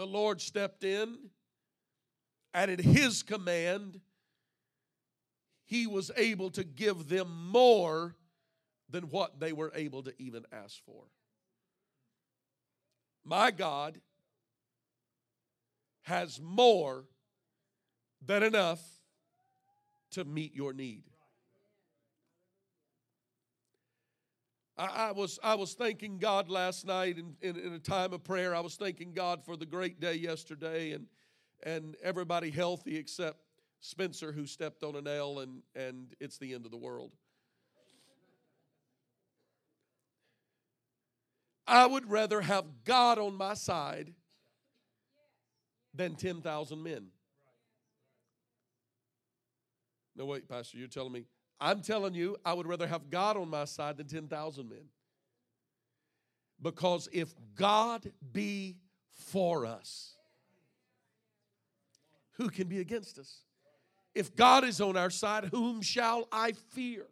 the 0.00 0.06
Lord 0.06 0.40
stepped 0.40 0.82
in, 0.82 1.14
and 2.54 2.70
at 2.70 2.80
His 2.80 3.22
command, 3.22 4.00
He 5.66 5.86
was 5.86 6.10
able 6.16 6.48
to 6.52 6.64
give 6.64 7.10
them 7.10 7.50
more 7.50 8.16
than 8.88 9.10
what 9.10 9.40
they 9.40 9.52
were 9.52 9.70
able 9.74 10.02
to 10.04 10.14
even 10.18 10.46
ask 10.50 10.82
for. 10.86 11.04
My 13.24 13.50
God 13.50 14.00
has 16.02 16.40
more 16.40 17.04
than 18.24 18.42
enough 18.42 18.80
to 20.12 20.24
meet 20.24 20.54
your 20.54 20.72
need. 20.72 21.04
I, 24.76 24.86
I, 25.08 25.12
was 25.12 25.38
I 25.42 25.54
was 25.54 25.74
thanking 25.74 26.18
God 26.18 26.48
last 26.48 26.86
night 26.86 27.18
in, 27.18 27.36
in, 27.42 27.56
in, 27.56 27.72
a 27.74 27.78
time 27.78 28.12
of 28.12 28.24
prayer. 28.24 28.54
I 28.54 28.60
was 28.60 28.76
thanking 28.76 29.12
God 29.12 29.44
for 29.44 29.56
the 29.56 29.66
great 29.66 30.00
day 30.00 30.14
yesterday 30.14 30.92
and 30.92 31.06
and 31.62 31.96
everybody 32.02 32.50
healthy 32.50 32.96
except 32.96 33.38
Spencer 33.80 34.32
who 34.32 34.46
stepped 34.46 34.82
on 34.82 34.96
a 34.96 35.02
nail 35.02 35.40
and 35.40 35.62
and 35.74 36.14
it's 36.18 36.38
the 36.38 36.54
end 36.54 36.64
of 36.64 36.70
the 36.70 36.78
world. 36.78 37.12
I 41.66 41.86
would 41.86 42.10
rather 42.10 42.40
have 42.40 42.64
God 42.84 43.18
on 43.18 43.36
my 43.36 43.54
side 43.54 44.12
than 45.94 46.14
10,000 46.14 46.82
men. 46.82 47.08
No, 50.16 50.24
wait, 50.26 50.48
Pastor, 50.48 50.78
you're 50.78 50.88
telling 50.88 51.12
me 51.12 51.24
I'm 51.60 51.82
telling 51.82 52.14
you, 52.14 52.36
I 52.44 52.54
would 52.54 52.66
rather 52.66 52.86
have 52.86 53.10
God 53.10 53.36
on 53.36 53.50
my 53.50 53.66
side 53.66 53.98
than 53.98 54.06
10,000 54.06 54.68
men. 54.68 54.88
Because 56.62 57.08
if 57.12 57.34
God 57.54 58.10
be 58.32 58.78
for 59.10 59.66
us, 59.66 60.16
who 62.32 62.48
can 62.48 62.66
be 62.66 62.80
against 62.80 63.18
us? 63.18 63.42
If 64.14 64.34
God 64.34 64.64
is 64.64 64.80
on 64.80 64.96
our 64.96 65.10
side, 65.10 65.44
whom 65.52 65.82
shall 65.82 66.26
I 66.32 66.52
fear? 66.52 67.06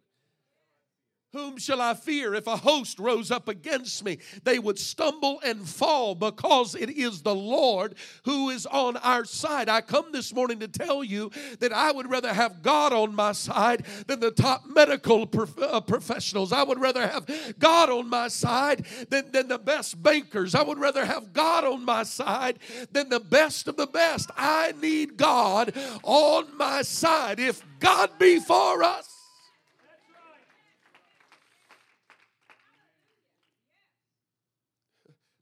Whom 1.31 1.59
shall 1.59 1.79
I 1.79 1.93
fear? 1.93 2.33
If 2.33 2.47
a 2.47 2.57
host 2.57 2.97
rose 2.97 3.29
up 3.29 3.47
against 3.47 4.03
me, 4.03 4.17
they 4.43 4.57
would 4.57 4.79
stumble 4.79 5.39
and 5.43 5.67
fall 5.67 6.15
because 6.15 6.73
it 6.73 6.89
is 6.89 7.21
the 7.21 7.35
Lord 7.35 7.93
who 8.25 8.49
is 8.49 8.65
on 8.65 8.97
our 8.97 9.25
side. 9.25 9.69
I 9.69 9.81
come 9.81 10.11
this 10.11 10.33
morning 10.33 10.59
to 10.61 10.67
tell 10.67 11.03
you 11.03 11.29
that 11.59 11.71
I 11.71 11.91
would 11.91 12.09
rather 12.09 12.33
have 12.33 12.63
God 12.63 12.93
on 12.93 13.13
my 13.13 13.33
side 13.33 13.85
than 14.07 14.19
the 14.19 14.31
top 14.31 14.63
medical 14.65 15.27
prof- 15.27 15.59
uh, 15.59 15.81
professionals. 15.81 16.51
I 16.51 16.63
would 16.63 16.81
rather 16.81 17.07
have 17.07 17.27
God 17.59 17.91
on 17.91 18.09
my 18.09 18.27
side 18.27 18.87
than, 19.09 19.31
than 19.31 19.49
the 19.49 19.59
best 19.59 20.01
bankers. 20.01 20.55
I 20.55 20.63
would 20.63 20.79
rather 20.79 21.05
have 21.05 21.31
God 21.31 21.63
on 21.63 21.85
my 21.85 22.03
side 22.03 22.57
than 22.91 23.09
the 23.09 23.19
best 23.19 23.67
of 23.67 23.77
the 23.77 23.87
best. 23.87 24.31
I 24.35 24.73
need 24.81 25.15
God 25.15 25.77
on 26.01 26.57
my 26.57 26.81
side. 26.81 27.39
If 27.39 27.63
God 27.79 28.17
be 28.17 28.39
for 28.39 28.81
us, 28.81 29.18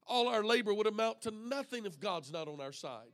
all 0.08 0.28
our 0.28 0.44
labor 0.44 0.74
would 0.74 0.88
amount 0.88 1.22
to 1.24 1.32
nothing 1.32 1.86
if 1.86 2.00
God's 2.00 2.32
not 2.32 2.48
on 2.48 2.62
our 2.62 2.72
side. 2.72 3.10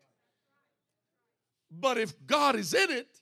But 1.71 1.97
if 1.97 2.13
God 2.25 2.55
is 2.55 2.73
in 2.73 2.91
it, 2.91 3.19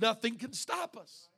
nothing 0.00 0.36
can 0.36 0.52
stop 0.52 0.96
us. 0.96 1.28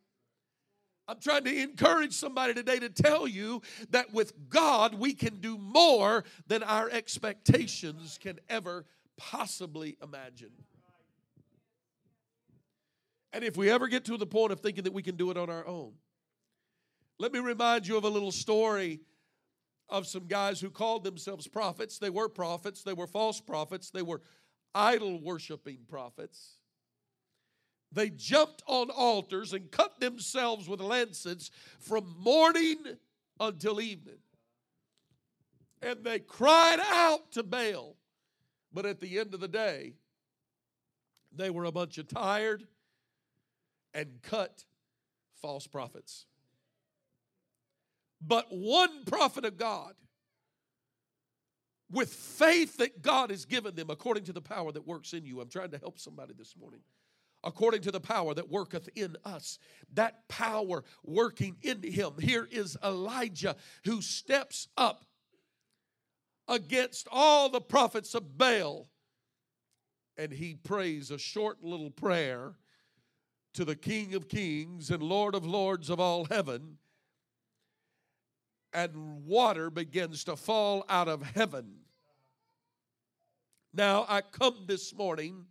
I'm 1.08 1.18
trying 1.20 1.44
to 1.44 1.62
encourage 1.62 2.14
somebody 2.14 2.54
today 2.54 2.78
to 2.78 2.88
tell 2.88 3.26
you 3.26 3.61
that 3.90 4.12
with 4.14 4.32
God, 4.48 4.94
we 4.94 5.14
can 5.14 5.40
do 5.40 5.58
more 5.58 6.24
than 6.46 6.62
our 6.62 6.88
expectations 6.88 8.18
can 8.22 8.38
ever 8.48 8.87
possibly 9.16 9.96
imagine. 10.02 10.52
And 13.32 13.44
if 13.44 13.56
we 13.56 13.70
ever 13.70 13.88
get 13.88 14.04
to 14.06 14.16
the 14.16 14.26
point 14.26 14.52
of 14.52 14.61
thinking 14.61 14.85
that 14.85 14.92
we 14.92 15.02
can 15.02 15.16
do 15.16 15.30
it 15.30 15.37
on 15.37 15.50
our 15.50 15.66
own, 15.66 15.92
let 17.18 17.32
me 17.32 17.40
remind 17.40 17.87
you 17.87 17.96
of 17.96 18.04
a 18.04 18.08
little 18.08 18.32
story 18.32 19.00
of 19.92 20.07
some 20.07 20.26
guys 20.26 20.59
who 20.59 20.70
called 20.70 21.05
themselves 21.05 21.46
prophets. 21.46 21.98
They 21.98 22.11
were 22.11 22.28
prophets, 22.28 22.83
they 22.83 22.94
were 22.94 23.07
false 23.07 23.40
prophets, 23.40 23.90
they 23.90 24.02
were 24.02 24.22
idol 24.74 25.20
worshiping 25.20 25.81
prophets. 25.87 26.57
They 27.92 28.09
jumped 28.09 28.62
on 28.66 28.88
altars 28.88 29.52
and 29.52 29.70
cut 29.70 30.00
themselves 30.00 30.66
with 30.66 30.81
lances 30.81 31.50
from 31.78 32.16
morning 32.18 32.78
until 33.38 33.83
evening. 33.83 34.16
And 35.83 36.02
they 36.02 36.20
cried 36.20 36.81
out 36.81 37.33
to 37.33 37.42
Baal. 37.42 37.96
But 38.72 38.87
at 38.87 39.00
the 39.00 39.18
end 39.18 39.35
of 39.35 39.40
the 39.40 39.48
day, 39.48 39.92
they 41.31 41.50
were 41.50 41.64
a 41.64 41.72
bunch 41.72 41.98
of 41.98 42.09
tired 42.09 42.66
and 43.92 44.22
cut 44.22 44.64
false 45.35 45.66
prophets. 45.66 46.24
But 48.24 48.46
one 48.50 49.04
prophet 49.04 49.44
of 49.44 49.56
God, 49.56 49.94
with 51.90 52.12
faith 52.12 52.78
that 52.78 53.02
God 53.02 53.30
has 53.30 53.44
given 53.44 53.74
them 53.74 53.90
according 53.90 54.24
to 54.24 54.32
the 54.32 54.40
power 54.40 54.72
that 54.72 54.87
works 54.87 55.12
in 55.12 55.26
you. 55.26 55.40
I'm 55.40 55.50
trying 55.50 55.70
to 55.72 55.78
help 55.78 55.98
somebody 55.98 56.32
this 56.37 56.56
morning. 56.58 56.80
According 57.44 57.82
to 57.82 57.90
the 57.90 58.00
power 58.00 58.32
that 58.35 58.48
worketh 58.48 58.88
in 58.94 59.16
us, 59.24 59.58
that 59.92 60.26
power 60.28 60.85
working 61.04 61.56
in 61.61 61.82
him. 61.82 62.12
Here 62.18 62.48
is 62.50 62.78
Elijah 62.82 63.56
who 63.85 64.00
steps 64.00 64.68
up 64.76 65.04
against 66.48 67.08
all 67.11 67.48
the 67.48 67.61
prophets 67.61 68.14
of 68.14 68.38
Baal 68.38 68.88
and 70.16 70.32
he 70.32 70.54
prays 70.54 71.11
a 71.11 71.18
short 71.18 71.62
little 71.62 71.90
prayer 71.90 72.54
to 73.54 73.64
the 73.64 73.76
King 73.76 74.14
of 74.14 74.28
Kings 74.28 74.90
and 74.90 75.02
Lord 75.02 75.35
of 75.35 75.44
Lords 75.44 75.90
of 75.90 75.98
all 76.00 76.26
heaven 76.26 76.78
and 78.72 79.24
water 79.24 79.70
begins 79.70 80.24
to 80.24 80.37
fall 80.37 80.85
out 80.88 81.08
of 81.08 81.22
heaven. 81.22 81.74
Now, 83.74 84.04
I 84.08 84.20
come 84.20 84.64
this 84.66 84.94
morning 84.94 85.46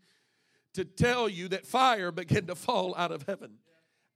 to 0.73 0.85
tell 0.85 1.27
you 1.27 1.47
that 1.49 1.65
fire 1.65 2.11
began 2.11 2.45
to 2.47 2.55
fall 2.55 2.95
out 2.95 3.11
of 3.11 3.23
heaven 3.23 3.57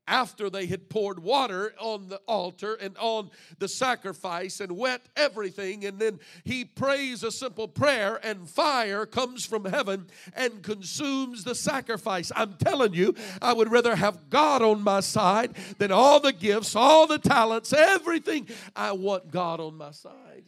after 0.07 0.49
they 0.49 0.67
had 0.67 0.89
poured 0.89 1.19
water 1.19 1.73
on 1.79 2.07
the 2.07 2.17
altar 2.27 2.75
and 2.75 2.95
on 2.97 3.29
the 3.59 3.67
sacrifice 3.67 4.59
and 4.59 4.77
wet 4.77 5.01
everything. 5.15 5.85
And 5.85 5.99
then 5.99 6.19
he 6.43 6.65
prays 6.65 7.23
a 7.23 7.31
simple 7.31 7.67
prayer, 7.67 8.19
and 8.23 8.49
fire 8.49 9.05
comes 9.05 9.45
from 9.45 9.65
heaven 9.65 10.07
and 10.35 10.61
consumes 10.61 11.43
the 11.43 11.55
sacrifice. 11.55 12.31
I'm 12.35 12.53
telling 12.53 12.93
you, 12.93 13.15
I 13.41 13.53
would 13.53 13.71
rather 13.71 13.95
have 13.95 14.29
God 14.29 14.61
on 14.61 14.81
my 14.81 14.99
side 14.99 15.55
than 15.77 15.91
all 15.91 16.19
the 16.19 16.33
gifts, 16.33 16.75
all 16.75 17.07
the 17.07 17.19
talents, 17.19 17.73
everything. 17.73 18.47
I 18.75 18.91
want 18.91 19.31
God 19.31 19.59
on 19.59 19.75
my 19.75 19.91
side. 19.91 20.43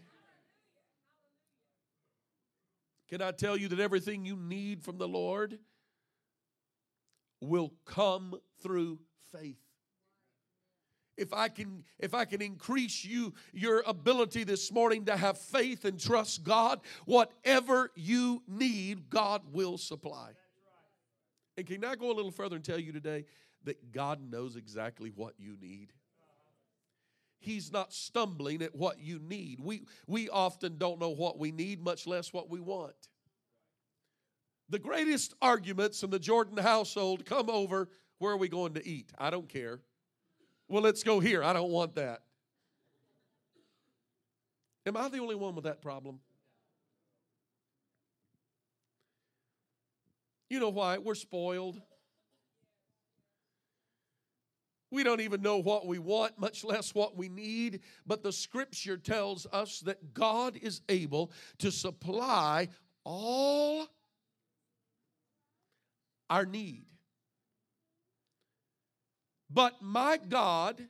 Can 3.09 3.21
I 3.21 3.31
tell 3.31 3.55
you 3.55 3.69
that 3.69 3.79
everything 3.79 4.25
you 4.25 4.35
need 4.35 4.83
from 4.83 4.97
the 4.97 5.07
Lord 5.07 5.59
will 7.39 7.71
come 7.85 8.35
through 8.61 8.99
faith 9.31 9.59
if 11.17 11.33
i 11.33 11.47
can 11.47 11.83
if 11.99 12.13
i 12.13 12.25
can 12.25 12.41
increase 12.41 13.03
you 13.03 13.33
your 13.53 13.83
ability 13.87 14.43
this 14.43 14.71
morning 14.71 15.05
to 15.05 15.17
have 15.17 15.37
faith 15.37 15.85
and 15.85 15.99
trust 15.99 16.43
god 16.43 16.79
whatever 17.05 17.91
you 17.95 18.41
need 18.47 19.09
god 19.09 19.41
will 19.51 19.77
supply 19.77 20.29
and 21.57 21.65
can 21.65 21.83
i 21.83 21.95
go 21.95 22.11
a 22.11 22.13
little 22.13 22.31
further 22.31 22.55
and 22.55 22.65
tell 22.65 22.79
you 22.79 22.91
today 22.91 23.25
that 23.63 23.91
god 23.91 24.19
knows 24.31 24.55
exactly 24.55 25.11
what 25.15 25.33
you 25.37 25.55
need 25.59 25.91
He's 27.39 27.71
not 27.71 27.93
stumbling 27.93 28.61
at 28.61 28.75
what 28.75 28.99
you 28.99 29.19
need. 29.19 29.59
We, 29.59 29.83
we 30.07 30.29
often 30.29 30.77
don't 30.77 30.99
know 30.99 31.09
what 31.11 31.37
we 31.37 31.51
need, 31.51 31.83
much 31.83 32.07
less 32.07 32.33
what 32.33 32.49
we 32.49 32.59
want. 32.59 32.95
The 34.69 34.79
greatest 34.79 35.33
arguments 35.41 36.03
in 36.03 36.09
the 36.09 36.19
Jordan 36.19 36.57
household 36.57 37.25
come 37.25 37.49
over 37.49 37.89
where 38.19 38.33
are 38.33 38.37
we 38.37 38.49
going 38.49 38.73
to 38.73 38.87
eat? 38.87 39.11
I 39.17 39.29
don't 39.29 39.47
care. 39.47 39.79
Well, 40.67 40.83
let's 40.83 41.03
go 41.03 41.19
here. 41.19 41.43
I 41.43 41.53
don't 41.53 41.71
want 41.71 41.95
that. 41.95 42.21
Am 44.85 44.97
I 44.97 45.09
the 45.09 45.19
only 45.19 45.35
one 45.35 45.55
with 45.55 45.65
that 45.65 45.81
problem? 45.81 46.19
You 50.49 50.59
know 50.59 50.69
why? 50.69 50.97
We're 50.97 51.15
spoiled. 51.15 51.81
We 54.89 55.03
don't 55.03 55.19
even 55.19 55.41
know 55.41 55.57
what 55.57 55.85
we 55.85 55.99
want, 55.99 56.39
much 56.39 56.63
less 56.63 56.95
what 56.95 57.17
we 57.17 57.27
need. 57.27 57.81
But 58.05 58.23
the 58.23 58.31
scripture 58.31 58.95
tells 58.95 59.45
us 59.51 59.81
that 59.81 60.13
God 60.13 60.57
is 60.61 60.81
able 60.87 61.31
to 61.59 61.71
supply 61.71 62.69
all 63.03 63.87
our 66.29 66.45
need. 66.45 66.85
But 69.49 69.81
my 69.81 70.17
God 70.17 70.81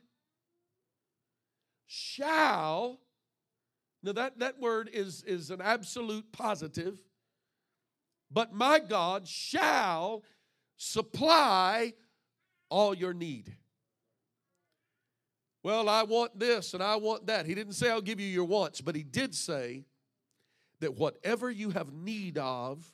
shall, 1.86 2.98
now 4.02 4.12
that, 4.12 4.38
that 4.40 4.58
word 4.60 4.90
is, 4.92 5.22
is 5.22 5.50
an 5.50 5.60
absolute 5.60 6.32
positive, 6.32 6.98
but 8.30 8.52
my 8.52 8.78
God 8.78 9.26
shall 9.26 10.22
supply 10.76 11.94
all 12.68 12.94
your 12.94 13.14
need. 13.14 13.56
Well, 15.62 15.88
I 15.88 16.02
want 16.02 16.38
this 16.38 16.74
and 16.74 16.82
I 16.82 16.96
want 16.96 17.26
that. 17.26 17.46
He 17.46 17.54
didn't 17.54 17.72
say, 17.72 17.90
I'll 17.90 18.00
give 18.00 18.20
you 18.20 18.26
your 18.26 18.44
wants, 18.44 18.80
but 18.80 18.94
he 18.94 19.02
did 19.02 19.34
say 19.34 19.84
that 20.80 20.94
whatever 20.94 21.50
you 21.50 21.70
have 21.70 21.92
need 21.92 22.38
of, 22.38 22.92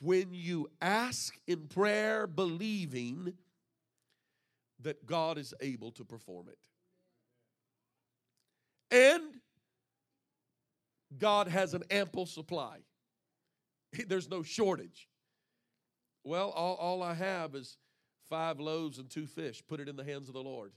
when 0.00 0.32
you 0.32 0.70
ask 0.80 1.36
in 1.46 1.68
prayer, 1.68 2.26
believing 2.26 3.34
that 4.80 5.06
God 5.06 5.38
is 5.38 5.54
able 5.60 5.90
to 5.92 6.04
perform 6.04 6.48
it. 6.48 6.58
And 8.90 9.36
God 11.18 11.48
has 11.48 11.74
an 11.74 11.82
ample 11.90 12.26
supply, 12.26 12.78
there's 14.08 14.30
no 14.30 14.42
shortage. 14.42 15.08
Well, 16.24 16.50
all, 16.50 16.74
all 16.74 17.02
I 17.04 17.14
have 17.14 17.54
is 17.54 17.78
five 18.28 18.58
loaves 18.58 18.98
and 18.98 19.08
two 19.08 19.26
fish. 19.26 19.62
Put 19.68 19.78
it 19.78 19.88
in 19.88 19.94
the 19.94 20.02
hands 20.02 20.26
of 20.26 20.34
the 20.34 20.42
Lord 20.42 20.72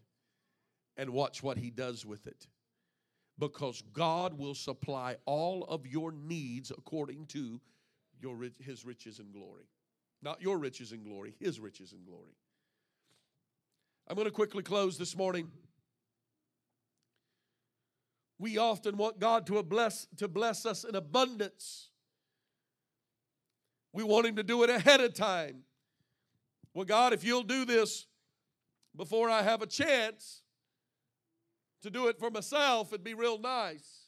and 0.96 1.10
watch 1.10 1.42
what 1.42 1.58
He 1.58 1.72
does 1.72 2.06
with 2.06 2.28
it. 2.28 2.46
Because 3.40 3.82
God 3.94 4.38
will 4.38 4.54
supply 4.54 5.16
all 5.26 5.64
of 5.64 5.88
your 5.88 6.12
needs 6.12 6.72
according 6.72 7.26
to 7.28 7.60
your, 8.22 8.38
His 8.60 8.86
riches 8.86 9.18
and 9.18 9.34
glory. 9.34 9.66
Not 10.22 10.42
your 10.42 10.60
riches 10.60 10.92
and 10.92 11.04
glory, 11.04 11.34
His 11.40 11.60
riches 11.60 11.94
and 11.94 12.06
glory. 12.06 12.36
I'm 14.10 14.16
going 14.16 14.26
to 14.26 14.32
quickly 14.32 14.64
close 14.64 14.98
this 14.98 15.16
morning. 15.16 15.52
We 18.40 18.58
often 18.58 18.98
want 18.98 19.20
God 19.20 19.46
to 19.48 19.62
bless, 19.62 20.08
to 20.18 20.28
bless 20.28 20.66
us 20.66 20.84
in 20.84 20.96
abundance. 20.96 21.90
We 23.94 24.04
want 24.04 24.26
Him 24.26 24.38
to 24.38 24.44
do 24.44 24.64
it 24.64 24.72
ahead 24.72 25.00
of 25.00 25.14
time. 25.14 25.62
Well, 26.74 26.86
God, 26.86 27.14
if 27.14 27.24
you'll 27.24 27.44
do 27.44 27.66
this 27.66 28.08
before 28.96 29.30
I 29.30 29.44
have 29.44 29.62
a 29.62 29.68
chance, 29.68 30.42
to 31.84 31.92
do 31.92 32.08
it 32.08 32.18
for 32.18 32.32
myself, 32.32 32.92
it'd 32.92 33.04
be 33.04 33.14
real 33.14 33.38
nice. 33.38 34.08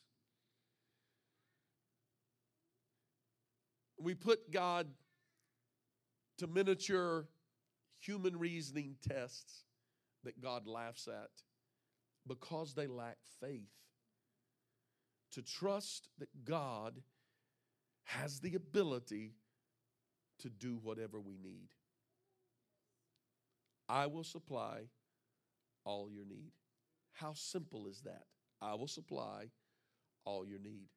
We 4.00 4.16
put 4.16 4.52
God 4.52 4.88
to 6.40 6.48
miniature 6.48 7.28
human 8.00 8.38
reasoning 8.40 8.96
tests 9.08 9.64
that 10.24 10.42
God 10.42 10.68
laughs 10.68 11.08
at 11.08 11.30
because 12.28 12.74
they 12.74 12.88
lack 12.88 13.18
faith. 13.40 13.72
To 15.34 15.42
trust 15.42 16.10
that 16.20 16.44
God 16.44 17.02
has 18.04 18.40
the 18.40 18.56
ability 18.56 19.36
to 20.40 20.50
do 20.50 20.78
whatever 20.82 21.20
we 21.20 21.38
need. 21.38 21.70
I 23.88 24.08
will 24.08 24.24
supply 24.24 24.84
all 25.86 26.10
your 26.10 26.26
need. 26.26 26.52
How 27.14 27.34
simple 27.34 27.88
is 27.88 28.02
that? 28.02 28.24
I 28.62 28.76
will 28.76 28.88
supply 28.88 29.52
all 30.26 30.46
your 30.46 30.60
need. 30.60 30.88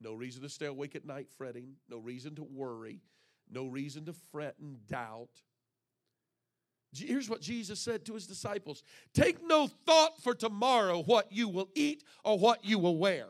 No 0.00 0.14
reason 0.14 0.42
to 0.42 0.48
stay 0.48 0.66
awake 0.66 0.96
at 0.96 1.04
night 1.04 1.28
fretting, 1.36 1.74
no 1.88 1.98
reason 1.98 2.34
to 2.36 2.42
worry, 2.42 3.02
no 3.50 3.66
reason 3.66 4.06
to 4.06 4.14
fret 4.32 4.54
and 4.60 4.86
doubt. 4.86 5.42
Here's 6.92 7.30
what 7.30 7.40
Jesus 7.40 7.78
said 7.78 8.04
to 8.06 8.14
his 8.14 8.26
disciples 8.26 8.82
Take 9.14 9.46
no 9.46 9.68
thought 9.68 10.20
for 10.22 10.34
tomorrow 10.34 11.02
what 11.02 11.30
you 11.30 11.48
will 11.48 11.68
eat 11.74 12.04
or 12.24 12.38
what 12.38 12.64
you 12.64 12.78
will 12.78 12.96
wear. 12.96 13.26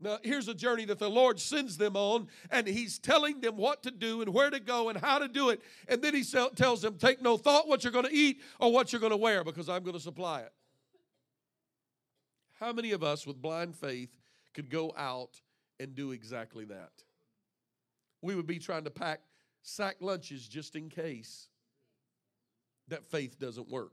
Now, 0.00 0.18
here's 0.22 0.46
a 0.46 0.54
journey 0.54 0.84
that 0.84 1.00
the 1.00 1.10
Lord 1.10 1.40
sends 1.40 1.76
them 1.76 1.96
on, 1.96 2.28
and 2.52 2.68
He's 2.68 3.00
telling 3.00 3.40
them 3.40 3.56
what 3.56 3.82
to 3.82 3.90
do 3.90 4.22
and 4.22 4.32
where 4.32 4.48
to 4.48 4.60
go 4.60 4.90
and 4.90 4.98
how 4.98 5.18
to 5.18 5.26
do 5.26 5.50
it. 5.50 5.60
And 5.88 6.00
then 6.00 6.14
He 6.14 6.22
tells 6.22 6.82
them, 6.82 6.98
Take 6.98 7.20
no 7.20 7.36
thought 7.36 7.66
what 7.66 7.82
you're 7.82 7.92
going 7.92 8.04
to 8.04 8.14
eat 8.14 8.40
or 8.60 8.72
what 8.72 8.92
you're 8.92 9.00
going 9.00 9.10
to 9.10 9.16
wear 9.16 9.42
because 9.42 9.68
I'm 9.68 9.82
going 9.82 9.96
to 9.96 10.02
supply 10.02 10.42
it. 10.42 10.52
How 12.60 12.72
many 12.72 12.92
of 12.92 13.02
us 13.02 13.26
with 13.26 13.42
blind 13.42 13.74
faith 13.74 14.10
could 14.54 14.70
go 14.70 14.92
out 14.96 15.40
and 15.80 15.96
do 15.96 16.12
exactly 16.12 16.64
that? 16.66 16.92
We 18.22 18.36
would 18.36 18.46
be 18.46 18.60
trying 18.60 18.84
to 18.84 18.90
pack 18.90 19.20
sack 19.62 19.96
lunches 20.00 20.46
just 20.46 20.76
in 20.76 20.88
case 20.88 21.48
that 22.88 23.04
faith 23.04 23.38
doesn't 23.38 23.68
work. 23.68 23.92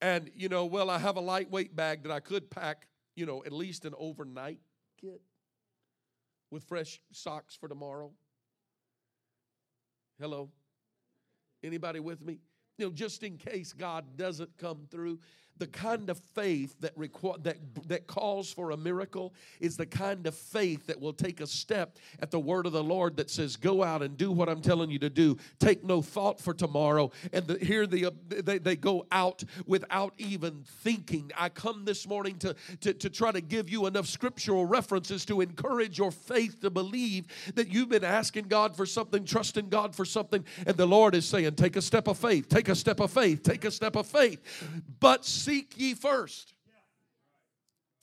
And, 0.00 0.30
you 0.34 0.48
know, 0.48 0.66
well, 0.66 0.90
I 0.90 0.98
have 0.98 1.16
a 1.16 1.20
lightweight 1.20 1.76
bag 1.76 2.02
that 2.02 2.12
I 2.12 2.20
could 2.20 2.50
pack 2.50 2.88
you 3.14 3.26
know, 3.26 3.42
at 3.44 3.52
least 3.52 3.84
an 3.84 3.94
overnight 3.98 4.60
kit 5.00 5.20
with 6.50 6.64
fresh 6.64 7.00
socks 7.12 7.56
for 7.56 7.68
tomorrow. 7.68 8.10
Hello? 10.18 10.50
Anybody 11.62 12.00
with 12.00 12.24
me? 12.24 12.38
You 12.78 12.86
know, 12.86 12.92
just 12.92 13.22
in 13.22 13.36
case 13.36 13.72
God 13.72 14.16
doesn't 14.16 14.56
come 14.58 14.86
through 14.90 15.18
the 15.62 15.66
kind 15.66 16.10
of 16.10 16.18
faith 16.34 16.74
that, 16.80 16.96
requ- 16.98 17.40
that, 17.44 17.56
that 17.86 18.06
calls 18.08 18.52
for 18.52 18.72
a 18.72 18.76
miracle 18.76 19.32
is 19.60 19.76
the 19.76 19.86
kind 19.86 20.26
of 20.26 20.34
faith 20.34 20.86
that 20.88 21.00
will 21.00 21.12
take 21.12 21.40
a 21.40 21.46
step 21.46 21.98
at 22.18 22.32
the 22.32 22.40
word 22.40 22.66
of 22.66 22.72
the 22.72 22.82
Lord 22.82 23.16
that 23.16 23.30
says, 23.30 23.54
Go 23.54 23.82
out 23.82 24.02
and 24.02 24.16
do 24.16 24.32
what 24.32 24.48
I'm 24.48 24.60
telling 24.60 24.90
you 24.90 24.98
to 25.00 25.10
do. 25.10 25.36
Take 25.60 25.84
no 25.84 26.02
thought 26.02 26.40
for 26.40 26.52
tomorrow. 26.52 27.12
And 27.32 27.46
the, 27.46 27.64
here 27.64 27.86
the, 27.86 28.12
they, 28.28 28.58
they 28.58 28.74
go 28.74 29.06
out 29.12 29.44
without 29.66 30.14
even 30.18 30.64
thinking. 30.64 31.30
I 31.36 31.48
come 31.48 31.84
this 31.84 32.08
morning 32.08 32.38
to, 32.38 32.56
to, 32.80 32.92
to 32.94 33.08
try 33.08 33.30
to 33.30 33.40
give 33.40 33.70
you 33.70 33.86
enough 33.86 34.06
scriptural 34.06 34.66
references 34.66 35.24
to 35.26 35.42
encourage 35.42 35.96
your 35.96 36.10
faith 36.10 36.60
to 36.62 36.70
believe 36.70 37.26
that 37.54 37.68
you've 37.68 37.90
been 37.90 38.04
asking 38.04 38.48
God 38.48 38.74
for 38.74 38.84
something, 38.84 39.24
trusting 39.24 39.68
God 39.68 39.94
for 39.94 40.04
something, 40.04 40.44
and 40.66 40.76
the 40.76 40.86
Lord 40.86 41.14
is 41.14 41.24
saying, 41.24 41.54
Take 41.54 41.76
a 41.76 41.82
step 41.82 42.08
of 42.08 42.18
faith, 42.18 42.48
take 42.48 42.61
a 42.68 42.74
step 42.74 43.00
of 43.00 43.10
faith, 43.10 43.42
take 43.42 43.64
a 43.64 43.70
step 43.70 43.96
of 43.96 44.06
faith. 44.06 44.40
But 45.00 45.24
seek 45.24 45.74
ye 45.76 45.94
first. 45.94 46.54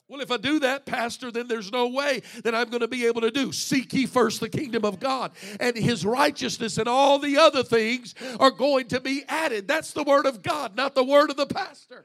Well, 0.08 0.20
if 0.20 0.32
I 0.32 0.38
do 0.38 0.58
that, 0.58 0.86
Pastor, 0.86 1.30
then 1.30 1.46
there's 1.46 1.70
no 1.70 1.86
way 1.86 2.22
that 2.42 2.52
I'm 2.52 2.68
going 2.68 2.80
to 2.80 2.88
be 2.88 3.06
able 3.06 3.20
to 3.20 3.30
do. 3.30 3.52
Seek 3.52 3.92
ye 3.92 4.06
first 4.06 4.40
the 4.40 4.48
kingdom 4.48 4.84
of 4.84 4.98
God 4.98 5.30
and 5.60 5.76
his 5.76 6.04
righteousness, 6.04 6.78
and 6.78 6.88
all 6.88 7.20
the 7.20 7.36
other 7.36 7.62
things 7.62 8.16
are 8.40 8.50
going 8.50 8.88
to 8.88 8.98
be 8.98 9.22
added. 9.28 9.68
That's 9.68 9.92
the 9.92 10.02
word 10.02 10.26
of 10.26 10.42
God, 10.42 10.74
not 10.74 10.96
the 10.96 11.04
word 11.04 11.30
of 11.30 11.36
the 11.36 11.46
pastor. 11.46 12.04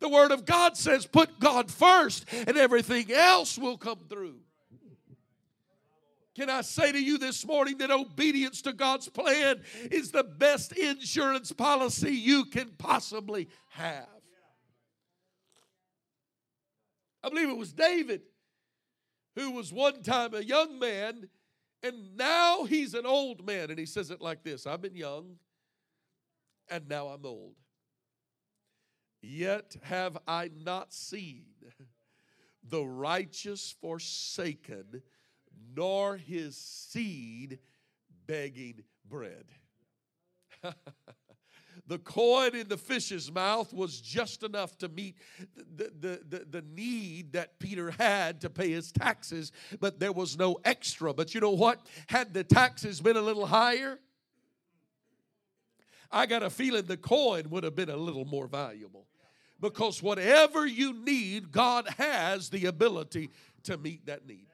The 0.00 0.08
word 0.08 0.32
of 0.32 0.46
God 0.46 0.78
says, 0.78 1.04
put 1.04 1.38
God 1.38 1.70
first, 1.70 2.24
and 2.32 2.56
everything 2.56 3.12
else 3.12 3.58
will 3.58 3.76
come 3.76 4.00
through. 4.08 4.36
Can 6.34 6.48
I 6.48 6.62
say 6.62 6.92
to 6.92 7.02
you 7.02 7.18
this 7.18 7.46
morning 7.46 7.78
that 7.78 7.90
obedience 7.90 8.62
to 8.62 8.72
God's 8.72 9.08
plan 9.08 9.62
is 9.90 10.10
the 10.10 10.24
best 10.24 10.72
insurance 10.72 11.52
policy 11.52 12.12
you 12.12 12.46
can 12.46 12.70
possibly 12.78 13.48
have? 13.68 14.06
I 17.22 17.28
believe 17.28 17.50
it 17.50 17.56
was 17.56 17.72
David 17.72 18.22
who 19.36 19.52
was 19.52 19.72
one 19.72 20.02
time 20.02 20.34
a 20.34 20.40
young 20.40 20.78
man 20.78 21.28
and 21.82 22.16
now 22.16 22.64
he's 22.64 22.94
an 22.94 23.06
old 23.06 23.44
man. 23.44 23.70
And 23.70 23.78
he 23.78 23.86
says 23.86 24.10
it 24.10 24.20
like 24.20 24.42
this 24.42 24.66
I've 24.66 24.82
been 24.82 24.96
young 24.96 25.36
and 26.68 26.88
now 26.88 27.08
I'm 27.08 27.26
old. 27.26 27.54
Yet 29.20 29.76
have 29.82 30.18
I 30.26 30.50
not 30.64 30.92
seen 30.92 31.44
the 32.68 32.84
righteous 32.84 33.74
forsaken, 33.80 35.02
nor 35.76 36.16
his 36.16 36.56
seed 36.56 37.58
begging 38.26 38.82
bread. 39.08 39.44
The 41.86 41.98
coin 41.98 42.54
in 42.54 42.68
the 42.68 42.76
fish's 42.76 43.32
mouth 43.32 43.72
was 43.72 44.00
just 44.00 44.42
enough 44.42 44.78
to 44.78 44.88
meet 44.88 45.16
the, 45.56 45.90
the, 45.98 46.20
the, 46.28 46.46
the, 46.48 46.62
need 46.62 47.32
that 47.32 47.58
Peter 47.58 47.90
had 47.90 48.40
to 48.42 48.50
pay 48.50 48.70
his 48.70 48.92
taxes, 48.92 49.52
but 49.80 49.98
there 49.98 50.12
was 50.12 50.38
no 50.38 50.58
extra. 50.64 51.12
But 51.12 51.34
you 51.34 51.40
know 51.40 51.50
what? 51.50 51.84
Had 52.06 52.34
the 52.34 52.44
taxes 52.44 53.00
been 53.00 53.16
a 53.16 53.20
little 53.20 53.46
higher, 53.46 53.98
I 56.10 56.26
got 56.26 56.42
a 56.42 56.50
feeling 56.50 56.84
the 56.84 56.96
coin 56.96 57.50
would 57.50 57.64
have 57.64 57.74
been 57.74 57.90
a 57.90 57.96
little 57.96 58.24
more 58.24 58.46
valuable. 58.46 59.06
Because 59.60 60.02
whatever 60.02 60.66
you 60.66 60.92
need, 60.92 61.52
God 61.52 61.88
has 61.98 62.48
the 62.48 62.66
ability 62.66 63.30
to 63.64 63.76
meet 63.76 64.06
that 64.06 64.26
need. 64.26 64.46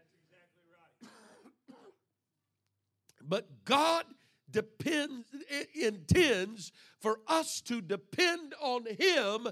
But 3.29 3.65
God 3.65 4.05
depends 4.51 5.27
intends 5.75 6.73
for 7.01 7.21
us 7.27 7.61
to 7.63 7.81
depend 7.81 8.55
on 8.61 8.87
him 8.87 9.49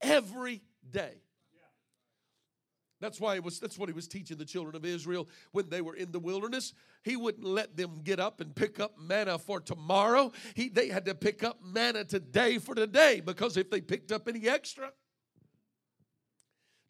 every 0.00 0.62
day. 0.88 1.22
That's 3.00 3.18
why 3.18 3.34
it 3.36 3.42
was 3.42 3.58
that's 3.58 3.78
what 3.78 3.88
he 3.88 3.94
was 3.94 4.06
teaching 4.06 4.36
the 4.36 4.44
children 4.44 4.76
of 4.76 4.84
Israel 4.84 5.26
when 5.52 5.70
they 5.70 5.80
were 5.80 5.94
in 5.94 6.12
the 6.12 6.18
wilderness. 6.18 6.74
He 7.02 7.16
wouldn't 7.16 7.46
let 7.46 7.76
them 7.76 8.02
get 8.04 8.20
up 8.20 8.42
and 8.42 8.54
pick 8.54 8.78
up 8.78 8.98
manna 8.98 9.38
for 9.38 9.58
tomorrow. 9.58 10.32
He, 10.54 10.68
they 10.68 10.88
had 10.88 11.06
to 11.06 11.14
pick 11.14 11.42
up 11.42 11.60
manna 11.64 12.04
today 12.04 12.58
for 12.58 12.74
today 12.74 13.22
because 13.24 13.56
if 13.56 13.70
they 13.70 13.80
picked 13.80 14.12
up 14.12 14.28
any 14.28 14.46
extra, 14.46 14.92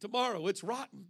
tomorrow 0.00 0.48
it's 0.48 0.64
rotten. 0.64 1.06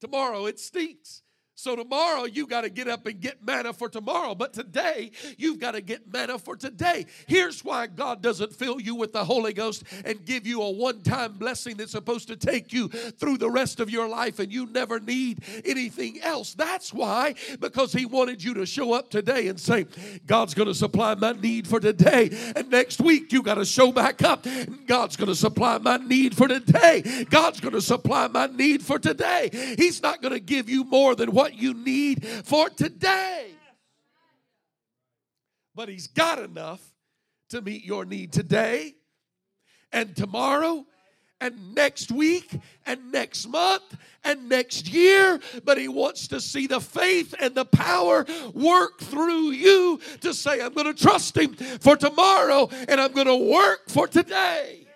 Tomorrow 0.00 0.46
it 0.46 0.58
stinks. 0.58 1.22
So 1.58 1.74
tomorrow 1.74 2.24
you 2.24 2.46
got 2.46 2.60
to 2.60 2.70
get 2.70 2.86
up 2.86 3.04
and 3.06 3.20
get 3.20 3.44
manna 3.44 3.72
for 3.72 3.88
tomorrow, 3.88 4.32
but 4.36 4.52
today 4.52 5.10
you've 5.36 5.58
got 5.58 5.72
to 5.72 5.80
get 5.80 6.06
manna 6.06 6.38
for 6.38 6.54
today. 6.54 7.06
Here's 7.26 7.64
why 7.64 7.88
God 7.88 8.22
doesn't 8.22 8.54
fill 8.54 8.80
you 8.80 8.94
with 8.94 9.12
the 9.12 9.24
Holy 9.24 9.52
Ghost 9.52 9.82
and 10.04 10.24
give 10.24 10.46
you 10.46 10.62
a 10.62 10.70
one-time 10.70 11.32
blessing 11.32 11.76
that's 11.76 11.90
supposed 11.90 12.28
to 12.28 12.36
take 12.36 12.72
you 12.72 12.86
through 12.86 13.38
the 13.38 13.50
rest 13.50 13.80
of 13.80 13.90
your 13.90 14.08
life 14.08 14.38
and 14.38 14.52
you 14.52 14.66
never 14.66 15.00
need 15.00 15.42
anything 15.64 16.20
else. 16.22 16.54
That's 16.54 16.94
why 16.94 17.34
because 17.58 17.92
he 17.92 18.06
wanted 18.06 18.40
you 18.40 18.54
to 18.54 18.64
show 18.64 18.92
up 18.92 19.10
today 19.10 19.48
and 19.48 19.58
say, 19.58 19.86
God's 20.28 20.54
going 20.54 20.68
to 20.68 20.74
supply 20.76 21.16
my 21.16 21.32
need 21.32 21.66
for 21.66 21.80
today. 21.80 22.30
And 22.54 22.70
next 22.70 23.00
week 23.00 23.32
you 23.32 23.42
got 23.42 23.54
to 23.54 23.64
show 23.64 23.90
back 23.90 24.22
up. 24.22 24.46
God's 24.86 25.16
going 25.16 25.26
to 25.26 25.34
supply 25.34 25.78
my 25.78 25.96
need 25.96 26.36
for 26.36 26.46
today. 26.46 27.24
God's 27.28 27.58
going 27.58 27.74
to 27.74 27.82
supply 27.82 28.28
my 28.28 28.46
need 28.46 28.80
for 28.80 29.00
today. 29.00 29.50
He's 29.76 30.00
not 30.00 30.22
going 30.22 30.34
to 30.34 30.40
give 30.40 30.70
you 30.70 30.84
more 30.84 31.16
than 31.16 31.32
what 31.32 31.47
what 31.48 31.58
you 31.58 31.72
need 31.72 32.26
for 32.26 32.68
today. 32.68 33.46
But 35.74 35.88
He's 35.88 36.06
got 36.06 36.38
enough 36.38 36.82
to 37.50 37.62
meet 37.62 37.84
your 37.84 38.04
need 38.04 38.32
today 38.32 38.94
and 39.90 40.14
tomorrow 40.14 40.84
and 41.40 41.74
next 41.74 42.10
week 42.10 42.50
and 42.84 43.12
next 43.12 43.46
month 43.46 43.96
and 44.24 44.48
next 44.48 44.92
year, 44.92 45.40
but 45.64 45.78
He 45.78 45.88
wants 45.88 46.28
to 46.28 46.40
see 46.40 46.66
the 46.66 46.80
faith 46.80 47.34
and 47.40 47.54
the 47.54 47.64
power 47.64 48.26
work 48.52 48.98
through 48.98 49.52
you 49.52 50.00
to 50.20 50.34
say, 50.34 50.60
I'm 50.60 50.74
going 50.74 50.92
to 50.92 51.02
trust 51.02 51.34
Him 51.38 51.54
for 51.54 51.96
tomorrow 51.96 52.68
and 52.88 53.00
I'm 53.00 53.12
going 53.12 53.26
to 53.26 53.50
work 53.50 53.88
for 53.88 54.06
today. 54.06 54.86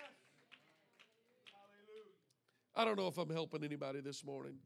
I 2.75 2.85
don't 2.85 2.99
know 2.99 3.07
if 3.07 3.17
I'm 3.17 3.31
helping 3.31 3.65
anybody 3.65 4.01
this 4.01 4.23
morning. 4.25 4.57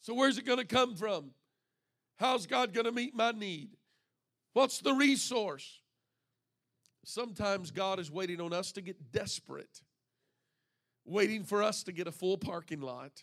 So, 0.00 0.14
where's 0.14 0.38
it 0.38 0.44
going 0.46 0.58
to 0.58 0.64
come 0.64 0.94
from? 0.94 1.30
How's 2.16 2.46
God 2.46 2.72
going 2.72 2.86
to 2.86 2.92
meet 2.92 3.14
my 3.14 3.32
need? 3.32 3.70
What's 4.52 4.80
the 4.80 4.92
resource? 4.92 5.80
Sometimes 7.04 7.70
God 7.70 8.00
is 8.00 8.10
waiting 8.10 8.40
on 8.40 8.52
us 8.52 8.72
to 8.72 8.80
get 8.80 9.12
desperate, 9.12 9.82
waiting 11.04 11.44
for 11.44 11.62
us 11.62 11.82
to 11.84 11.92
get 11.92 12.06
a 12.06 12.12
full 12.12 12.36
parking 12.36 12.80
lot, 12.80 13.22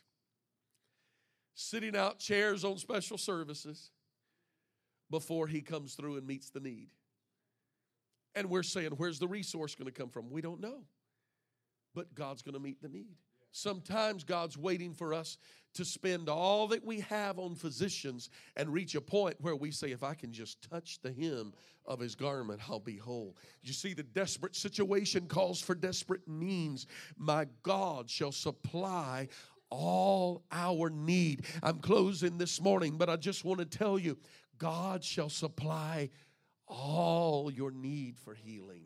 sitting 1.53 1.95
out 1.95 2.19
chairs 2.19 2.63
on 2.63 2.77
special 2.77 3.17
services 3.17 3.91
before 5.11 5.47
He 5.47 5.61
comes 5.61 5.93
through 5.95 6.17
and 6.17 6.25
meets 6.25 6.49
the 6.49 6.59
need. 6.59 6.89
And 8.33 8.49
we're 8.49 8.63
saying, 8.63 8.91
where's 8.91 9.19
the 9.19 9.27
resource 9.27 9.75
going 9.75 9.85
to 9.85 9.91
come 9.91 10.09
from? 10.09 10.29
We 10.29 10.41
don't 10.41 10.59
know. 10.59 10.83
But 11.93 12.13
God's 12.15 12.41
going 12.41 12.55
to 12.55 12.59
meet 12.59 12.81
the 12.81 12.89
need. 12.89 13.15
Sometimes 13.55 14.25
God's 14.25 14.57
waiting 14.57 14.93
for 14.93 15.13
us 15.13 15.37
to 15.75 15.85
spend 15.85 16.27
all 16.27 16.67
that 16.67 16.83
we 16.83 16.99
have 16.99 17.39
on 17.39 17.55
physicians 17.55 18.29
and 18.57 18.73
reach 18.73 18.95
a 18.95 19.01
point 19.01 19.37
where 19.39 19.55
we 19.55 19.71
say, 19.71 19.91
if 19.91 20.03
I 20.03 20.13
can 20.13 20.33
just 20.33 20.61
touch 20.69 20.99
the 21.01 21.13
hem 21.13 21.53
of 21.85 22.01
his 22.01 22.15
garment, 22.15 22.59
I'll 22.69 22.81
be 22.81 22.97
whole. 22.97 23.37
You 23.63 23.71
see, 23.71 23.93
the 23.93 24.03
desperate 24.03 24.57
situation 24.57 25.27
calls 25.27 25.61
for 25.61 25.73
desperate 25.73 26.27
means. 26.27 26.85
My 27.15 27.47
God 27.63 28.09
shall 28.09 28.33
supply 28.33 29.29
all 29.69 30.43
our 30.51 30.89
need. 30.89 31.45
I'm 31.63 31.79
closing 31.79 32.37
this 32.37 32.59
morning, 32.61 32.97
but 32.97 33.09
I 33.09 33.15
just 33.15 33.45
want 33.45 33.61
to 33.61 33.65
tell 33.65 33.97
you 33.97 34.17
God 34.57 35.01
shall 35.01 35.29
supply 35.29 36.09
all 36.67 37.49
your 37.49 37.71
need 37.71 38.19
for 38.19 38.33
healing. 38.33 38.83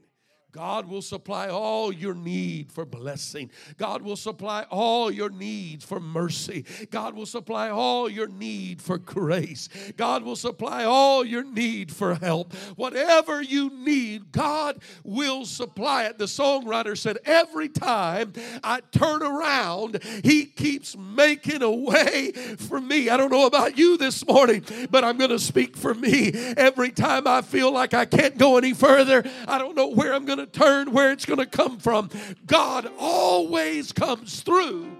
God 0.51 0.87
will 0.87 1.03
supply 1.03 1.47
all 1.47 1.93
your 1.93 2.15
need 2.15 2.71
for 2.71 2.83
blessing. 2.83 3.51
God 3.77 4.01
will 4.01 4.15
supply 4.15 4.65
all 4.71 5.11
your 5.11 5.29
needs 5.29 5.85
for 5.85 5.99
mercy. 5.99 6.65
God 6.89 7.13
will 7.13 7.27
supply 7.27 7.69
all 7.69 8.09
your 8.09 8.27
need 8.27 8.81
for 8.81 8.97
grace. 8.97 9.69
God 9.95 10.23
will 10.23 10.35
supply 10.35 10.85
all 10.85 11.23
your 11.23 11.43
need 11.43 11.91
for 11.91 12.15
help. 12.15 12.53
Whatever 12.75 13.43
you 13.43 13.69
need, 13.69 14.31
God 14.31 14.81
will 15.03 15.45
supply 15.45 16.05
it. 16.05 16.17
The 16.17 16.25
songwriter 16.25 16.97
said, 16.97 17.19
Every 17.25 17.69
time 17.69 18.33
I 18.63 18.81
turn 18.91 19.21
around, 19.21 20.03
He 20.23 20.45
keeps 20.45 20.97
making 20.97 21.61
a 21.61 21.71
way 21.71 22.31
for 22.31 22.81
me. 22.81 23.09
I 23.09 23.17
don't 23.17 23.31
know 23.31 23.45
about 23.45 23.77
you 23.77 23.97
this 23.97 24.25
morning, 24.25 24.63
but 24.89 25.03
I'm 25.03 25.17
going 25.17 25.29
to 25.29 25.39
speak 25.39 25.77
for 25.77 25.93
me. 25.93 26.31
Every 26.57 26.89
time 26.89 27.27
I 27.27 27.43
feel 27.43 27.71
like 27.71 27.93
I 27.93 28.05
can't 28.05 28.37
go 28.37 28.57
any 28.57 28.73
further, 28.73 29.23
I 29.47 29.59
don't 29.59 29.75
know 29.75 29.89
where 29.89 30.13
I'm 30.13 30.25
going 30.25 30.38
going 30.39 30.51
to 30.51 30.59
turn, 30.59 30.91
where 30.91 31.11
it's 31.11 31.25
going 31.25 31.39
to 31.39 31.45
come 31.45 31.77
from. 31.77 32.09
God 32.45 32.89
always 32.97 33.91
comes 33.91 34.41
through 34.41 34.91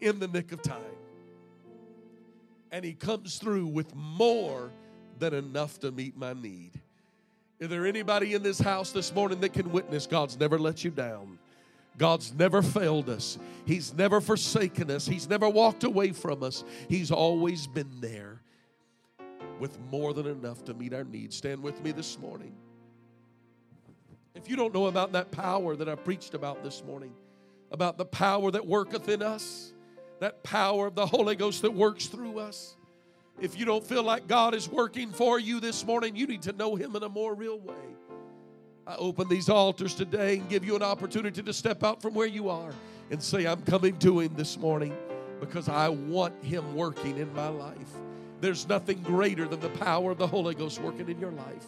in 0.00 0.18
the 0.18 0.28
nick 0.28 0.52
of 0.52 0.62
time. 0.62 0.78
And 2.72 2.84
He 2.84 2.92
comes 2.92 3.38
through 3.38 3.66
with 3.66 3.94
more 3.94 4.70
than 5.18 5.34
enough 5.34 5.78
to 5.80 5.90
meet 5.90 6.16
my 6.16 6.32
need. 6.32 6.72
Is 7.58 7.68
there 7.68 7.86
anybody 7.86 8.34
in 8.34 8.42
this 8.42 8.58
house 8.58 8.90
this 8.90 9.14
morning 9.14 9.40
that 9.40 9.52
can 9.52 9.70
witness 9.70 10.06
God's 10.06 10.38
never 10.38 10.58
let 10.58 10.82
you 10.84 10.90
down? 10.90 11.38
God's 11.98 12.32
never 12.32 12.62
failed 12.62 13.10
us. 13.10 13.38
He's 13.66 13.92
never 13.92 14.20
forsaken 14.20 14.90
us. 14.90 15.06
He's 15.06 15.28
never 15.28 15.48
walked 15.48 15.84
away 15.84 16.12
from 16.12 16.42
us. 16.42 16.64
He's 16.88 17.10
always 17.10 17.66
been 17.66 18.00
there 18.00 18.40
with 19.58 19.78
more 19.90 20.14
than 20.14 20.26
enough 20.26 20.64
to 20.64 20.74
meet 20.74 20.94
our 20.94 21.04
needs. 21.04 21.36
Stand 21.36 21.62
with 21.62 21.82
me 21.82 21.92
this 21.92 22.18
morning. 22.18 22.54
If 24.34 24.48
you 24.48 24.56
don't 24.56 24.72
know 24.72 24.86
about 24.86 25.12
that 25.12 25.30
power 25.30 25.74
that 25.76 25.88
I 25.88 25.94
preached 25.96 26.34
about 26.34 26.62
this 26.62 26.84
morning, 26.84 27.12
about 27.70 27.98
the 27.98 28.04
power 28.04 28.50
that 28.50 28.66
worketh 28.66 29.08
in 29.08 29.22
us, 29.22 29.72
that 30.20 30.42
power 30.42 30.86
of 30.86 30.94
the 30.94 31.06
Holy 31.06 31.34
Ghost 31.34 31.62
that 31.62 31.72
works 31.72 32.06
through 32.06 32.38
us, 32.38 32.76
if 33.40 33.58
you 33.58 33.64
don't 33.64 33.84
feel 33.84 34.02
like 34.02 34.28
God 34.28 34.54
is 34.54 34.68
working 34.68 35.10
for 35.12 35.38
you 35.38 35.60
this 35.60 35.84
morning, 35.84 36.14
you 36.14 36.26
need 36.26 36.42
to 36.42 36.52
know 36.52 36.76
Him 36.76 36.94
in 36.94 37.02
a 37.02 37.08
more 37.08 37.34
real 37.34 37.58
way. 37.58 37.74
I 38.86 38.96
open 38.96 39.28
these 39.28 39.48
altars 39.48 39.94
today 39.94 40.38
and 40.38 40.48
give 40.48 40.64
you 40.64 40.76
an 40.76 40.82
opportunity 40.82 41.42
to 41.42 41.52
step 41.52 41.82
out 41.82 42.02
from 42.02 42.14
where 42.14 42.26
you 42.26 42.48
are 42.48 42.72
and 43.10 43.22
say, 43.22 43.46
I'm 43.46 43.62
coming 43.62 43.98
to 44.00 44.20
Him 44.20 44.34
this 44.36 44.58
morning 44.58 44.94
because 45.40 45.68
I 45.68 45.88
want 45.88 46.44
Him 46.44 46.74
working 46.74 47.16
in 47.18 47.32
my 47.34 47.48
life. 47.48 47.76
There's 48.40 48.68
nothing 48.68 49.02
greater 49.02 49.46
than 49.46 49.60
the 49.60 49.68
power 49.68 50.12
of 50.12 50.18
the 50.18 50.26
Holy 50.26 50.54
Ghost 50.54 50.80
working 50.80 51.08
in 51.08 51.18
your 51.18 51.32
life 51.32 51.66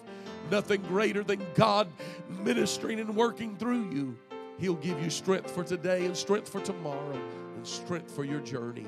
nothing 0.52 0.82
greater 0.82 1.24
than 1.24 1.44
God 1.54 1.88
ministering 2.28 3.00
and 3.00 3.16
working 3.16 3.56
through 3.56 3.90
you. 3.90 4.16
He'll 4.58 4.74
give 4.74 5.02
you 5.02 5.10
strength 5.10 5.50
for 5.50 5.64
today 5.64 6.04
and 6.04 6.16
strength 6.16 6.48
for 6.48 6.60
tomorrow 6.60 7.18
and 7.56 7.66
strength 7.66 8.14
for 8.14 8.24
your 8.24 8.40
journey. 8.40 8.86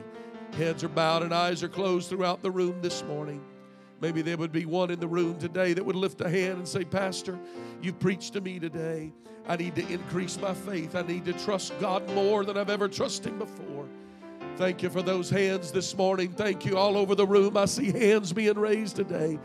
Heads 0.53 0.85
are 0.85 0.89
bowed 0.89 1.23
and 1.23 1.35
eyes 1.35 1.63
are 1.63 1.69
closed 1.69 2.11
throughout 2.11 2.43
the 2.43 2.51
room 2.51 2.81
this 2.83 3.03
morning. 3.05 3.43
Maybe 4.01 4.21
there 4.21 4.37
would 4.37 4.53
be 4.53 4.67
one 4.67 4.91
in 4.91 5.01
the 5.01 5.09
room 5.09 5.39
today 5.39 5.73
that 5.73 5.85
would 5.85 5.97
lift 5.97 6.21
a 6.21 6.29
hand 6.29 6.59
and 6.59 6.69
say, 6.69 6.85
Pastor, 6.85 7.39
you 7.81 7.93
preached 7.95 8.35
to 8.35 8.43
me 8.43 8.59
today. 8.59 9.13
I 9.49 9.57
need 9.57 9.75
to 9.77 9.89
increase 9.89 10.39
my 10.39 10.53
faith. 10.53 10.95
I 10.95 11.03
need 11.03 11.25
to 11.25 11.33
trust 11.33 11.73
God 11.81 12.07
more 12.11 12.45
than 12.45 12.59
I've 12.59 12.71
ever 12.71 12.89
trusted 12.89 13.33
Him 13.33 13.39
before. 13.39 13.89
Thank 14.57 14.85
you 14.85 14.91
for 14.91 15.03
those 15.03 15.31
hands 15.31 15.73
this 15.73 15.97
morning. 15.97 16.31
Thank 16.31 16.65
you 16.65 16.79
all 16.79 16.97
over 16.97 17.17
the 17.17 17.27
room. 17.27 17.57
I 17.57 17.65
see 17.65 17.91
hands 17.91 18.33
being 18.33 18.57
raised 18.57 18.95
today. 18.95 19.39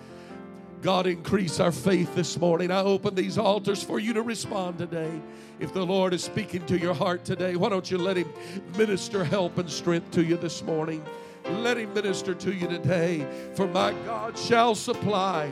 God, 0.83 1.07
increase 1.07 1.59
our 1.59 1.71
faith 1.71 2.13
this 2.13 2.39
morning. 2.39 2.69
I 2.69 2.81
open 2.81 3.15
these 3.15 3.37
altars 3.37 3.83
for 3.83 3.99
you 3.99 4.13
to 4.13 4.21
respond 4.21 4.77
today. 4.77 5.11
If 5.59 5.73
the 5.73 5.85
Lord 5.85 6.13
is 6.13 6.23
speaking 6.23 6.65
to 6.67 6.77
your 6.77 6.93
heart 6.93 7.25
today, 7.25 7.55
why 7.55 7.69
don't 7.69 7.89
you 7.89 7.97
let 7.97 8.17
Him 8.17 8.31
minister 8.77 9.23
help 9.23 9.57
and 9.57 9.69
strength 9.69 10.11
to 10.11 10.23
you 10.23 10.37
this 10.37 10.61
morning? 10.63 11.03
Let 11.49 11.77
Him 11.77 11.91
minister 11.93 12.35
to 12.35 12.53
you 12.53 12.67
today. 12.67 13.25
For 13.55 13.67
my 13.67 13.93
God 14.05 14.37
shall 14.37 14.75
supply 14.75 15.51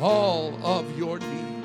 all 0.00 0.54
of 0.64 0.98
your 0.98 1.18
needs. 1.18 1.57